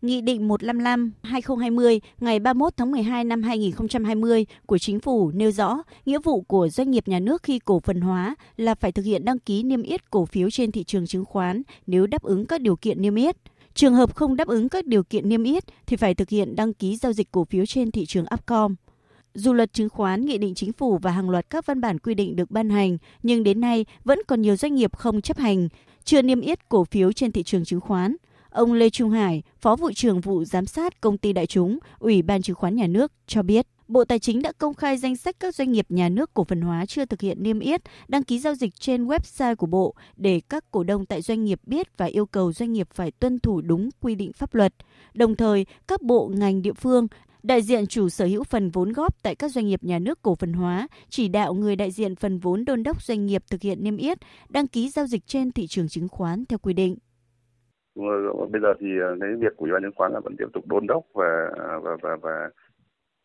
Nghị 0.01 0.21
định 0.21 0.49
155-2020 0.49 1.99
ngày 2.19 2.39
31 2.39 2.73
tháng 2.77 2.91
12 2.91 3.23
năm 3.23 3.43
2020 3.43 4.45
của 4.65 4.77
Chính 4.77 4.99
phủ 4.99 5.31
nêu 5.31 5.51
rõ 5.51 5.77
nghĩa 6.05 6.19
vụ 6.23 6.41
của 6.41 6.69
doanh 6.69 6.91
nghiệp 6.91 7.07
nhà 7.07 7.19
nước 7.19 7.43
khi 7.43 7.59
cổ 7.59 7.79
phần 7.79 8.01
hóa 8.01 8.35
là 8.57 8.75
phải 8.75 8.91
thực 8.91 9.05
hiện 9.05 9.25
đăng 9.25 9.39
ký 9.39 9.63
niêm 9.63 9.81
yết 9.81 10.11
cổ 10.11 10.25
phiếu 10.25 10.49
trên 10.49 10.71
thị 10.71 10.83
trường 10.83 11.07
chứng 11.07 11.25
khoán 11.25 11.61
nếu 11.87 12.07
đáp 12.07 12.23
ứng 12.23 12.45
các 12.45 12.61
điều 12.61 12.75
kiện 12.75 13.01
niêm 13.01 13.15
yết. 13.15 13.35
Trường 13.73 13.93
hợp 13.93 14.15
không 14.15 14.35
đáp 14.35 14.47
ứng 14.47 14.69
các 14.69 14.85
điều 14.85 15.03
kiện 15.03 15.29
niêm 15.29 15.43
yết 15.43 15.63
thì 15.85 15.97
phải 15.97 16.15
thực 16.15 16.29
hiện 16.29 16.55
đăng 16.55 16.73
ký 16.73 16.97
giao 16.97 17.13
dịch 17.13 17.31
cổ 17.31 17.45
phiếu 17.45 17.65
trên 17.65 17.91
thị 17.91 18.05
trường 18.05 18.25
Upcom. 18.33 18.75
Dù 19.33 19.53
luật 19.53 19.73
chứng 19.73 19.89
khoán, 19.89 20.25
nghị 20.25 20.37
định 20.37 20.55
chính 20.55 20.73
phủ 20.73 20.97
và 20.97 21.11
hàng 21.11 21.29
loạt 21.29 21.49
các 21.49 21.65
văn 21.65 21.81
bản 21.81 21.99
quy 21.99 22.13
định 22.13 22.35
được 22.35 22.51
ban 22.51 22.69
hành, 22.69 22.97
nhưng 23.23 23.43
đến 23.43 23.61
nay 23.61 23.85
vẫn 24.03 24.19
còn 24.27 24.41
nhiều 24.41 24.55
doanh 24.55 24.75
nghiệp 24.75 24.95
không 24.95 25.21
chấp 25.21 25.37
hành, 25.37 25.69
chưa 26.03 26.21
niêm 26.21 26.41
yết 26.41 26.69
cổ 26.69 26.83
phiếu 26.83 27.11
trên 27.11 27.31
thị 27.31 27.43
trường 27.43 27.65
chứng 27.65 27.81
khoán. 27.81 28.15
Ông 28.49 28.73
Lê 28.73 28.89
Trung 28.89 29.09
Hải, 29.09 29.43
Phó 29.59 29.75
vụ 29.75 29.91
trưởng 29.91 30.21
vụ 30.21 30.43
giám 30.45 30.65
sát 30.65 31.01
công 31.01 31.17
ty 31.17 31.33
đại 31.33 31.45
chúng, 31.45 31.79
Ủy 31.99 32.21
ban 32.21 32.41
chứng 32.41 32.55
khoán 32.55 32.75
nhà 32.75 32.87
nước 32.87 33.11
cho 33.27 33.43
biết. 33.43 33.67
Bộ 33.87 34.05
Tài 34.05 34.19
chính 34.19 34.41
đã 34.41 34.51
công 34.51 34.73
khai 34.73 34.97
danh 34.97 35.15
sách 35.15 35.35
các 35.39 35.55
doanh 35.55 35.71
nghiệp 35.71 35.85
nhà 35.89 36.09
nước 36.09 36.33
cổ 36.33 36.43
phần 36.43 36.61
hóa 36.61 36.85
chưa 36.85 37.05
thực 37.05 37.21
hiện 37.21 37.43
niêm 37.43 37.59
yết, 37.59 37.81
đăng 38.07 38.23
ký 38.23 38.39
giao 38.39 38.55
dịch 38.55 38.75
trên 38.79 39.05
website 39.05 39.55
của 39.55 39.67
Bộ 39.67 39.95
để 40.15 40.41
các 40.49 40.71
cổ 40.71 40.83
đông 40.83 41.05
tại 41.05 41.21
doanh 41.21 41.43
nghiệp 41.43 41.59
biết 41.63 41.97
và 41.97 42.05
yêu 42.05 42.25
cầu 42.25 42.53
doanh 42.53 42.73
nghiệp 42.73 42.87
phải 42.93 43.11
tuân 43.11 43.39
thủ 43.39 43.61
đúng 43.61 43.89
quy 44.01 44.15
định 44.15 44.33
pháp 44.33 44.55
luật. 44.55 44.73
Đồng 45.13 45.35
thời, 45.35 45.65
các 45.87 46.01
bộ 46.01 46.31
ngành 46.35 46.61
địa 46.61 46.73
phương 46.73 47.07
đại 47.43 47.61
diện 47.61 47.87
chủ 47.87 48.09
sở 48.09 48.25
hữu 48.25 48.43
phần 48.43 48.69
vốn 48.69 48.93
góp 48.93 49.23
tại 49.23 49.35
các 49.35 49.51
doanh 49.51 49.65
nghiệp 49.65 49.83
nhà 49.83 49.99
nước 49.99 50.21
cổ 50.21 50.35
phần 50.35 50.53
hóa 50.53 50.87
chỉ 51.09 51.27
đạo 51.27 51.53
người 51.53 51.75
đại 51.75 51.91
diện 51.91 52.15
phần 52.15 52.37
vốn 52.39 52.65
đôn 52.65 52.83
đốc 52.83 53.01
doanh 53.01 53.25
nghiệp 53.25 53.41
thực 53.51 53.61
hiện 53.61 53.83
niêm 53.83 53.97
yết, 53.97 54.17
đăng 54.49 54.67
ký 54.67 54.89
giao 54.89 55.07
dịch 55.07 55.25
trên 55.25 55.51
thị 55.51 55.67
trường 55.67 55.87
chứng 55.87 56.07
khoán 56.07 56.45
theo 56.45 56.59
quy 56.59 56.73
định. 56.73 56.97
Bây 58.51 58.61
giờ 58.61 58.73
thì 58.79 58.87
ờ, 59.01 59.15
cái 59.19 59.29
việc 59.39 59.53
của 59.57 59.65
ủy 59.65 59.71
ban 59.73 59.81
chứng 59.81 59.91
khoán 59.95 60.11
là 60.13 60.19
vẫn 60.19 60.35
tiếp 60.37 60.45
tục 60.53 60.67
đôn 60.67 60.87
đốc 60.87 61.03
và 61.13 61.49
và 61.83 61.97
và, 62.01 62.17
và 62.21 62.49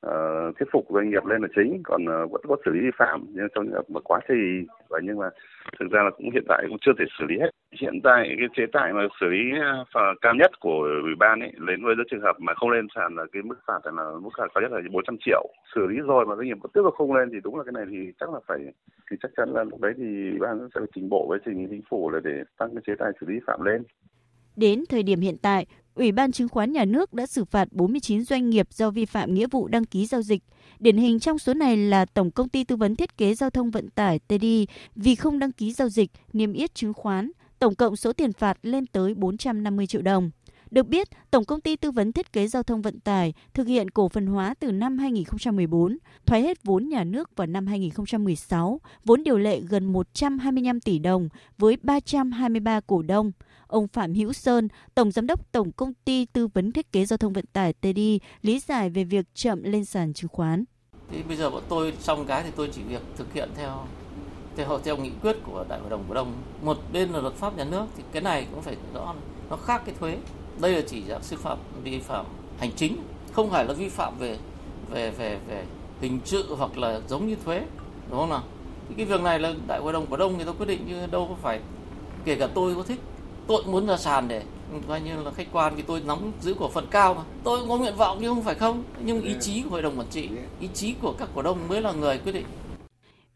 uh, 0.06 0.56
thuyết 0.58 0.68
phục 0.72 0.86
doanh 0.90 1.10
nghiệp 1.10 1.24
lên 1.26 1.42
là 1.42 1.48
chính 1.56 1.80
còn 1.84 2.02
uh, 2.02 2.30
vẫn 2.32 2.42
có 2.48 2.56
xử 2.64 2.70
lý 2.70 2.80
vi 2.80 2.90
phạm 2.98 3.26
nhưng 3.32 3.48
trong 3.54 3.66
một 3.88 4.00
quá 4.04 4.20
thì 4.28 4.34
và 4.88 4.98
nhưng 5.02 5.18
mà 5.18 5.30
thực 5.78 5.90
ra 5.90 6.02
là 6.02 6.10
cũng 6.10 6.30
hiện 6.30 6.44
tại 6.48 6.64
cũng 6.68 6.78
chưa 6.80 6.92
thể 6.98 7.04
xử 7.18 7.24
lý 7.28 7.38
hết. 7.40 7.50
Hiện 7.80 8.00
tại 8.04 8.34
cái 8.38 8.48
chế 8.56 8.66
tài 8.72 8.92
mà 8.92 9.02
xử 9.20 9.26
lý 9.26 9.42
uh, 9.58 9.86
cao 10.20 10.34
nhất 10.34 10.50
của 10.60 10.88
ủy 11.02 11.14
ban 11.18 11.40
ấy 11.40 11.52
đến 11.66 11.84
với 11.84 11.94
những 11.96 12.06
trường 12.10 12.20
hợp 12.20 12.36
mà 12.38 12.54
không 12.54 12.70
lên 12.70 12.86
sàn 12.94 13.14
là 13.16 13.24
cái 13.32 13.42
mức 13.42 13.58
phạt 13.66 13.80
là 13.84 14.04
mức 14.22 14.30
phạt 14.38 14.46
cao 14.54 14.62
nhất 14.62 14.72
là 14.72 14.80
400 14.92 15.16
triệu. 15.20 15.46
Xử 15.74 15.86
lý 15.86 15.96
rồi 15.96 16.26
mà 16.26 16.36
doanh 16.36 16.46
nghiệp 16.46 16.58
vẫn 16.62 16.70
tiếp 16.74 16.80
tục 16.84 16.94
không 16.94 17.14
lên 17.14 17.30
thì 17.32 17.38
đúng 17.44 17.56
là 17.56 17.64
cái 17.64 17.72
này 17.72 17.84
thì 17.90 18.12
chắc 18.20 18.32
là 18.34 18.40
phải 18.46 18.58
thì 19.10 19.16
chắc 19.22 19.30
chắn 19.36 19.48
là 19.52 19.64
lúc 19.64 19.80
đấy 19.80 19.92
thì 19.96 20.30
ủy 20.30 20.38
ban 20.38 20.58
sẽ 20.74 20.80
phải 20.80 20.88
trình 20.94 21.08
bộ 21.08 21.26
với 21.28 21.38
trình 21.44 21.66
chính 21.70 21.82
phủ 21.90 22.10
là 22.10 22.20
để 22.24 22.42
tăng 22.58 22.70
cái 22.74 22.82
chế 22.86 22.94
tài 22.98 23.12
xử 23.20 23.26
lý 23.26 23.34
vi 23.34 23.40
phạm 23.46 23.62
lên. 23.62 23.82
Đến 24.56 24.84
thời 24.88 25.02
điểm 25.02 25.20
hiện 25.20 25.36
tại, 25.38 25.66
Ủy 25.94 26.12
ban 26.12 26.32
Chứng 26.32 26.48
khoán 26.48 26.72
Nhà 26.72 26.84
nước 26.84 27.14
đã 27.14 27.26
xử 27.26 27.44
phạt 27.44 27.68
49 27.72 28.24
doanh 28.24 28.50
nghiệp 28.50 28.68
do 28.72 28.90
vi 28.90 29.04
phạm 29.04 29.34
nghĩa 29.34 29.46
vụ 29.50 29.68
đăng 29.68 29.84
ký 29.84 30.06
giao 30.06 30.22
dịch. 30.22 30.42
Điển 30.78 30.96
hình 30.96 31.20
trong 31.20 31.38
số 31.38 31.54
này 31.54 31.76
là 31.76 32.04
Tổng 32.04 32.30
Công 32.30 32.48
ty 32.48 32.64
Tư 32.64 32.76
vấn 32.76 32.96
Thiết 32.96 33.16
kế 33.16 33.34
Giao 33.34 33.50
thông 33.50 33.70
Vận 33.70 33.90
tải 33.90 34.18
TDI 34.18 34.66
vì 34.94 35.14
không 35.14 35.38
đăng 35.38 35.52
ký 35.52 35.72
giao 35.72 35.88
dịch, 35.88 36.10
niêm 36.32 36.52
yết 36.52 36.74
chứng 36.74 36.94
khoán. 36.94 37.30
Tổng 37.58 37.74
cộng 37.74 37.96
số 37.96 38.12
tiền 38.12 38.32
phạt 38.32 38.58
lên 38.62 38.86
tới 38.86 39.14
450 39.14 39.86
triệu 39.86 40.02
đồng. 40.02 40.30
Được 40.76 40.88
biết, 40.88 41.08
Tổng 41.30 41.44
công 41.44 41.60
ty 41.60 41.76
tư 41.76 41.90
vấn 41.90 42.12
thiết 42.12 42.32
kế 42.32 42.46
giao 42.46 42.62
thông 42.62 42.82
vận 42.82 43.00
tải 43.00 43.34
thực 43.54 43.66
hiện 43.66 43.90
cổ 43.90 44.08
phần 44.08 44.26
hóa 44.26 44.54
từ 44.60 44.72
năm 44.72 44.98
2014, 44.98 45.98
thoái 46.26 46.42
hết 46.42 46.64
vốn 46.64 46.88
nhà 46.88 47.04
nước 47.04 47.36
vào 47.36 47.46
năm 47.46 47.66
2016, 47.66 48.80
vốn 49.04 49.22
điều 49.22 49.38
lệ 49.38 49.60
gần 49.60 49.92
125 49.92 50.80
tỷ 50.80 50.98
đồng 50.98 51.28
với 51.58 51.76
323 51.82 52.80
cổ 52.80 53.02
đông. 53.02 53.32
Ông 53.66 53.88
Phạm 53.88 54.14
Hữu 54.14 54.32
Sơn, 54.32 54.68
Tổng 54.94 55.10
Giám 55.10 55.26
đốc 55.26 55.52
Tổng 55.52 55.72
Công 55.72 55.92
ty 56.04 56.26
Tư 56.26 56.46
vấn 56.46 56.72
Thiết 56.72 56.92
kế 56.92 57.06
Giao 57.06 57.16
thông 57.16 57.32
Vận 57.32 57.44
tải 57.52 57.72
TD, 57.72 58.00
lý 58.42 58.58
giải 58.58 58.90
về 58.90 59.04
việc 59.04 59.26
chậm 59.34 59.62
lên 59.62 59.84
sàn 59.84 60.12
chứng 60.12 60.30
khoán. 60.30 60.64
Thì 61.10 61.22
bây 61.22 61.36
giờ 61.36 61.50
bọn 61.50 61.62
tôi 61.68 61.92
xong 62.00 62.24
cái 62.26 62.42
thì 62.42 62.50
tôi 62.56 62.70
chỉ 62.72 62.82
việc 62.82 63.02
thực 63.16 63.32
hiện 63.32 63.48
theo 63.56 63.86
theo 64.56 64.80
theo 64.84 64.96
nghị 64.96 65.10
quyết 65.22 65.36
của 65.44 65.64
đại 65.68 65.80
hội 65.80 65.90
đồng 65.90 66.04
cổ 66.08 66.14
đông. 66.14 66.32
Một 66.62 66.78
bên 66.92 67.10
là 67.10 67.20
luật 67.20 67.34
pháp 67.34 67.56
nhà 67.56 67.64
nước 67.64 67.86
thì 67.96 68.02
cái 68.12 68.22
này 68.22 68.46
cũng 68.50 68.62
phải 68.62 68.76
rõ 68.94 69.14
nó 69.50 69.56
khác 69.56 69.82
cái 69.86 69.94
thuế. 70.00 70.18
Đây 70.60 70.72
là 70.72 70.80
chỉ 70.86 71.02
dạng 71.08 71.22
sư 71.22 71.36
phạm 71.36 71.58
vi 71.82 71.98
phạm 71.98 72.26
hành 72.58 72.70
chính, 72.76 72.96
không 73.32 73.50
phải 73.50 73.64
là 73.64 73.72
vi 73.72 73.88
phạm 73.88 74.18
về 74.18 74.36
về 74.90 75.10
về 75.10 75.38
về 75.48 75.64
hình 76.00 76.20
sự 76.24 76.54
hoặc 76.54 76.78
là 76.78 77.00
giống 77.08 77.28
như 77.28 77.36
thuế, 77.44 77.62
đúng 78.10 78.20
không 78.20 78.30
nào? 78.30 78.42
Thì 78.88 78.94
cái 78.96 79.06
việc 79.06 79.20
này 79.20 79.38
là 79.38 79.54
đại 79.66 79.80
hội 79.80 79.92
đồng 79.92 80.06
cổ 80.06 80.16
đông 80.16 80.36
người 80.36 80.46
ta 80.46 80.52
quyết 80.52 80.66
định 80.66 80.80
chứ 80.88 81.06
đâu 81.10 81.26
có 81.28 81.34
phải 81.42 81.60
kể 82.24 82.34
cả 82.34 82.48
tôi 82.54 82.74
có 82.74 82.82
thích 82.82 83.00
tôi 83.46 83.62
muốn 83.66 83.86
ra 83.86 83.96
sàn 83.96 84.28
để 84.28 84.42
coi 84.88 85.00
như 85.00 85.22
là 85.22 85.30
khách 85.30 85.46
quan 85.52 85.74
vì 85.76 85.82
tôi 85.82 86.00
nắm 86.06 86.18
giữ 86.40 86.54
cổ 86.58 86.68
phần 86.68 86.86
cao 86.90 87.14
mà. 87.14 87.22
Tôi 87.44 87.60
cũng 87.60 87.68
có 87.68 87.76
nguyện 87.76 87.96
vọng 87.96 88.18
nhưng 88.20 88.34
không 88.34 88.44
phải 88.44 88.54
không. 88.54 88.82
Nhưng 89.00 89.22
ý 89.22 89.34
chí 89.40 89.62
của 89.62 89.70
hội 89.70 89.82
đồng 89.82 89.98
quản 89.98 90.08
trị 90.10 90.28
ý 90.60 90.68
chí 90.74 90.94
của 91.02 91.12
các 91.18 91.28
cổ 91.34 91.42
đông 91.42 91.68
mới 91.68 91.82
là 91.82 91.92
người 91.92 92.18
quyết 92.18 92.32
định 92.32 92.46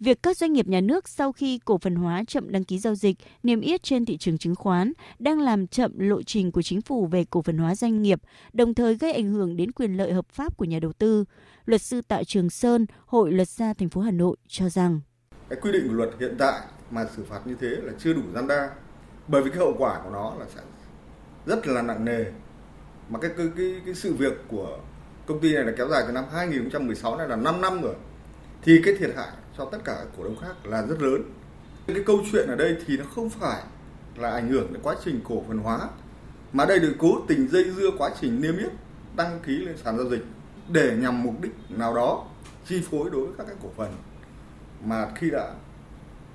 Việc 0.00 0.22
các 0.22 0.36
doanh 0.36 0.52
nghiệp 0.52 0.68
nhà 0.68 0.80
nước 0.80 1.08
sau 1.08 1.32
khi 1.32 1.58
cổ 1.64 1.78
phần 1.78 1.94
hóa 1.94 2.24
chậm 2.28 2.52
đăng 2.52 2.64
ký 2.64 2.78
giao 2.78 2.94
dịch, 2.94 3.16
niêm 3.42 3.60
yết 3.60 3.82
trên 3.82 4.04
thị 4.04 4.16
trường 4.16 4.38
chứng 4.38 4.54
khoán 4.54 4.92
đang 5.18 5.40
làm 5.40 5.66
chậm 5.66 5.98
lộ 5.98 6.22
trình 6.22 6.52
của 6.52 6.62
chính 6.62 6.82
phủ 6.82 7.06
về 7.06 7.24
cổ 7.30 7.42
phần 7.42 7.58
hóa 7.58 7.74
doanh 7.74 8.02
nghiệp, 8.02 8.20
đồng 8.52 8.74
thời 8.74 8.94
gây 8.94 9.12
ảnh 9.12 9.32
hưởng 9.32 9.56
đến 9.56 9.72
quyền 9.72 9.96
lợi 9.96 10.12
hợp 10.12 10.28
pháp 10.28 10.56
của 10.56 10.64
nhà 10.64 10.78
đầu 10.78 10.92
tư. 10.92 11.24
Luật 11.64 11.82
sư 11.82 12.00
Tạ 12.08 12.22
Trường 12.24 12.50
Sơn, 12.50 12.86
Hội 13.06 13.32
luật 13.32 13.48
gia 13.48 13.74
thành 13.74 13.88
phố 13.88 14.00
Hà 14.00 14.10
Nội 14.10 14.36
cho 14.48 14.68
rằng 14.68 15.00
cái 15.48 15.58
quy 15.62 15.72
định 15.72 15.88
của 15.88 15.94
luật 15.94 16.10
hiện 16.20 16.34
tại 16.38 16.60
mà 16.90 17.06
xử 17.16 17.24
phạt 17.24 17.46
như 17.46 17.56
thế 17.60 17.68
là 17.68 17.92
chưa 17.98 18.12
đủ 18.12 18.22
gian 18.34 18.48
đe 18.48 18.68
bởi 19.28 19.42
vì 19.42 19.50
cái 19.50 19.58
hậu 19.58 19.74
quả 19.78 20.00
của 20.04 20.10
nó 20.10 20.34
là 20.38 20.46
sẽ 20.54 20.60
rất 21.46 21.66
là 21.66 21.82
nặng 21.82 22.04
nề 22.04 22.24
mà 23.08 23.18
cái 23.18 23.30
cái 23.36 23.46
cái, 23.56 23.80
cái 23.84 23.94
sự 23.94 24.14
việc 24.14 24.32
của 24.48 24.78
công 25.26 25.40
ty 25.40 25.54
này 25.54 25.64
là 25.64 25.72
kéo 25.76 25.88
dài 25.88 26.04
từ 26.06 26.12
năm 26.12 26.24
2016 26.32 27.16
này 27.16 27.28
là 27.28 27.36
5 27.36 27.60
năm 27.60 27.82
rồi 27.82 27.94
thì 28.62 28.80
cái 28.84 28.94
thiệt 28.98 29.10
hại 29.16 29.28
cho 29.60 29.66
tất 29.66 29.78
cả 29.84 30.04
cổ 30.16 30.24
đông 30.24 30.36
khác 30.36 30.66
là 30.66 30.82
rất 30.82 31.02
lớn 31.02 31.22
cái 31.86 32.02
câu 32.06 32.20
chuyện 32.32 32.48
ở 32.48 32.56
đây 32.56 32.76
thì 32.86 32.96
nó 32.96 33.04
không 33.14 33.30
phải 33.30 33.62
là 34.16 34.30
ảnh 34.30 34.48
hưởng 34.48 34.72
đến 34.72 34.82
quá 34.82 34.96
trình 35.04 35.20
cổ 35.28 35.44
phần 35.48 35.58
hóa, 35.58 35.88
mà 36.52 36.64
đây 36.64 36.78
được 36.78 36.94
cố 36.98 37.20
tình 37.28 37.48
dây 37.48 37.70
dưa 37.70 37.90
quá 37.98 38.10
trình 38.20 38.40
niêm 38.40 38.58
yết, 38.58 38.72
đăng 39.16 39.40
ký 39.46 39.52
lên 39.52 39.76
sàn 39.84 39.96
giao 39.98 40.08
dịch 40.10 40.24
để 40.68 40.96
nhằm 41.00 41.22
mục 41.22 41.34
đích 41.40 41.52
nào 41.68 41.94
đó 41.94 42.26
chi 42.66 42.82
phối 42.90 43.10
đối 43.10 43.26
với 43.26 43.34
các 43.38 43.46
cái 43.46 43.56
cổ 43.62 43.68
phần 43.76 43.92
mà 44.84 45.08
khi 45.14 45.30
đã 45.30 45.54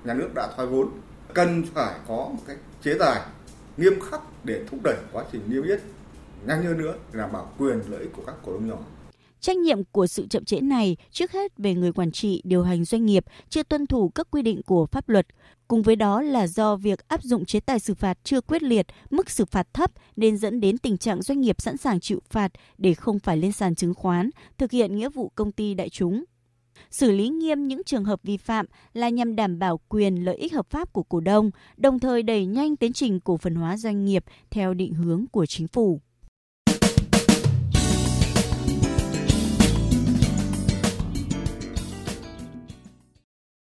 nhà 0.04 0.14
nước 0.14 0.28
đã 0.34 0.48
thoái 0.56 0.68
vốn, 0.68 0.90
cần 1.34 1.64
phải 1.74 1.94
có 2.08 2.16
một 2.16 2.42
cái 2.46 2.56
chế 2.82 2.94
tài 2.98 3.20
nghiêm 3.76 4.00
khắc 4.10 4.20
để 4.44 4.64
thúc 4.70 4.80
đẩy 4.84 4.96
quá 5.12 5.24
trình 5.32 5.42
niêm 5.46 5.62
yết 5.62 5.80
nhanh 6.46 6.64
hơn 6.64 6.78
nữa 6.78 6.94
để 7.12 7.18
đảm 7.18 7.32
bảo 7.32 7.52
quyền 7.58 7.80
lợi 7.88 8.00
ích 8.00 8.12
của 8.16 8.22
các 8.26 8.34
cổ 8.44 8.52
đông 8.52 8.68
nhỏ. 8.68 8.78
Trách 9.40 9.56
nhiệm 9.56 9.84
của 9.84 10.06
sự 10.06 10.26
chậm 10.26 10.44
trễ 10.44 10.60
này 10.60 10.96
trước 11.10 11.32
hết 11.32 11.58
về 11.58 11.74
người 11.74 11.92
quản 11.92 12.12
trị 12.12 12.42
điều 12.44 12.62
hành 12.62 12.84
doanh 12.84 13.06
nghiệp 13.06 13.24
chưa 13.48 13.62
tuân 13.62 13.86
thủ 13.86 14.08
các 14.08 14.26
quy 14.30 14.42
định 14.42 14.62
của 14.62 14.86
pháp 14.86 15.08
luật. 15.08 15.26
Cùng 15.68 15.82
với 15.82 15.96
đó 15.96 16.22
là 16.22 16.46
do 16.46 16.76
việc 16.76 17.08
áp 17.08 17.22
dụng 17.22 17.44
chế 17.44 17.60
tài 17.60 17.80
xử 17.80 17.94
phạt 17.94 18.18
chưa 18.24 18.40
quyết 18.40 18.62
liệt, 18.62 18.86
mức 19.10 19.30
xử 19.30 19.44
phạt 19.44 19.74
thấp 19.74 19.90
nên 20.16 20.36
dẫn 20.36 20.60
đến 20.60 20.78
tình 20.78 20.98
trạng 20.98 21.22
doanh 21.22 21.40
nghiệp 21.40 21.56
sẵn 21.58 21.76
sàng 21.76 22.00
chịu 22.00 22.20
phạt 22.30 22.52
để 22.78 22.94
không 22.94 23.18
phải 23.18 23.36
lên 23.36 23.52
sàn 23.52 23.74
chứng 23.74 23.94
khoán, 23.94 24.30
thực 24.58 24.70
hiện 24.70 24.96
nghĩa 24.96 25.08
vụ 25.08 25.32
công 25.34 25.52
ty 25.52 25.74
đại 25.74 25.88
chúng 25.88 26.24
xử 26.90 27.10
lý 27.10 27.28
nghiêm 27.28 27.66
những 27.66 27.82
trường 27.84 28.04
hợp 28.04 28.20
vi 28.22 28.36
phạm 28.36 28.66
là 28.92 29.08
nhằm 29.08 29.36
đảm 29.36 29.58
bảo 29.58 29.80
quyền 29.88 30.24
lợi 30.24 30.36
ích 30.36 30.52
hợp 30.52 30.70
pháp 30.70 30.92
của 30.92 31.02
cổ 31.02 31.20
đông, 31.20 31.50
đồng 31.76 31.98
thời 31.98 32.22
đẩy 32.22 32.46
nhanh 32.46 32.76
tiến 32.76 32.92
trình 32.92 33.20
cổ 33.20 33.36
phần 33.36 33.54
hóa 33.54 33.76
doanh 33.76 34.04
nghiệp 34.04 34.24
theo 34.50 34.74
định 34.74 34.94
hướng 34.94 35.24
của 35.32 35.46
chính 35.46 35.68
phủ. 35.68 36.00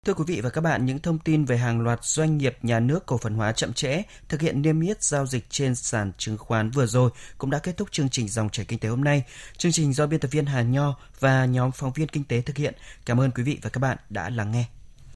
Thưa 0.06 0.14
quý 0.14 0.24
vị 0.28 0.42
và 0.42 0.50
các 0.50 0.62
bạn, 0.62 0.86
những 0.86 1.00
thông 1.00 1.20
tin 1.20 1.46
về 1.46 1.58
hàng 1.58 1.82
loạt 1.82 2.04
doanh 2.04 2.38
nghiệp 2.38 2.58
nhà 2.62 2.80
nước 2.80 3.06
cổ 3.06 3.18
phần 3.18 3.34
hóa 3.34 3.52
chậm 3.52 3.74
trễ 3.74 4.04
thực 4.30 4.42
hiện 4.42 4.62
niêm 4.62 4.82
yết 4.82 5.04
giao 5.04 5.26
dịch 5.26 5.46
trên 5.50 5.76
sàn 5.76 6.12
chứng 6.18 6.38
khoán 6.38 6.72
vừa 6.72 6.86
rồi 6.86 7.12
cũng 7.38 7.50
đã 7.50 7.60
kết 7.60 7.78
thúc 7.78 7.92
chương 7.92 8.10
trình 8.10 8.28
dòng 8.28 8.50
chảy 8.50 8.66
kinh 8.66 8.80
tế 8.80 8.90
hôm 8.90 9.04
nay. 9.04 9.24
Chương 9.58 9.72
trình 9.72 9.94
do 9.94 10.08
biên 10.08 10.20
tập 10.20 10.28
viên 10.32 10.46
Hà 10.46 10.62
Nho 10.62 10.96
và 11.20 11.46
nhóm 11.46 11.72
phóng 11.72 11.94
viên 11.94 12.08
kinh 12.08 12.24
tế 12.24 12.42
thực 12.42 12.58
hiện. 12.58 12.74
Cảm 13.06 13.22
ơn 13.22 13.32
quý 13.32 13.44
vị 13.44 13.60
và 13.62 13.70
các 13.70 13.80
bạn 13.80 13.98
đã 14.10 14.30
lắng 14.30 14.52
nghe. 14.52 14.66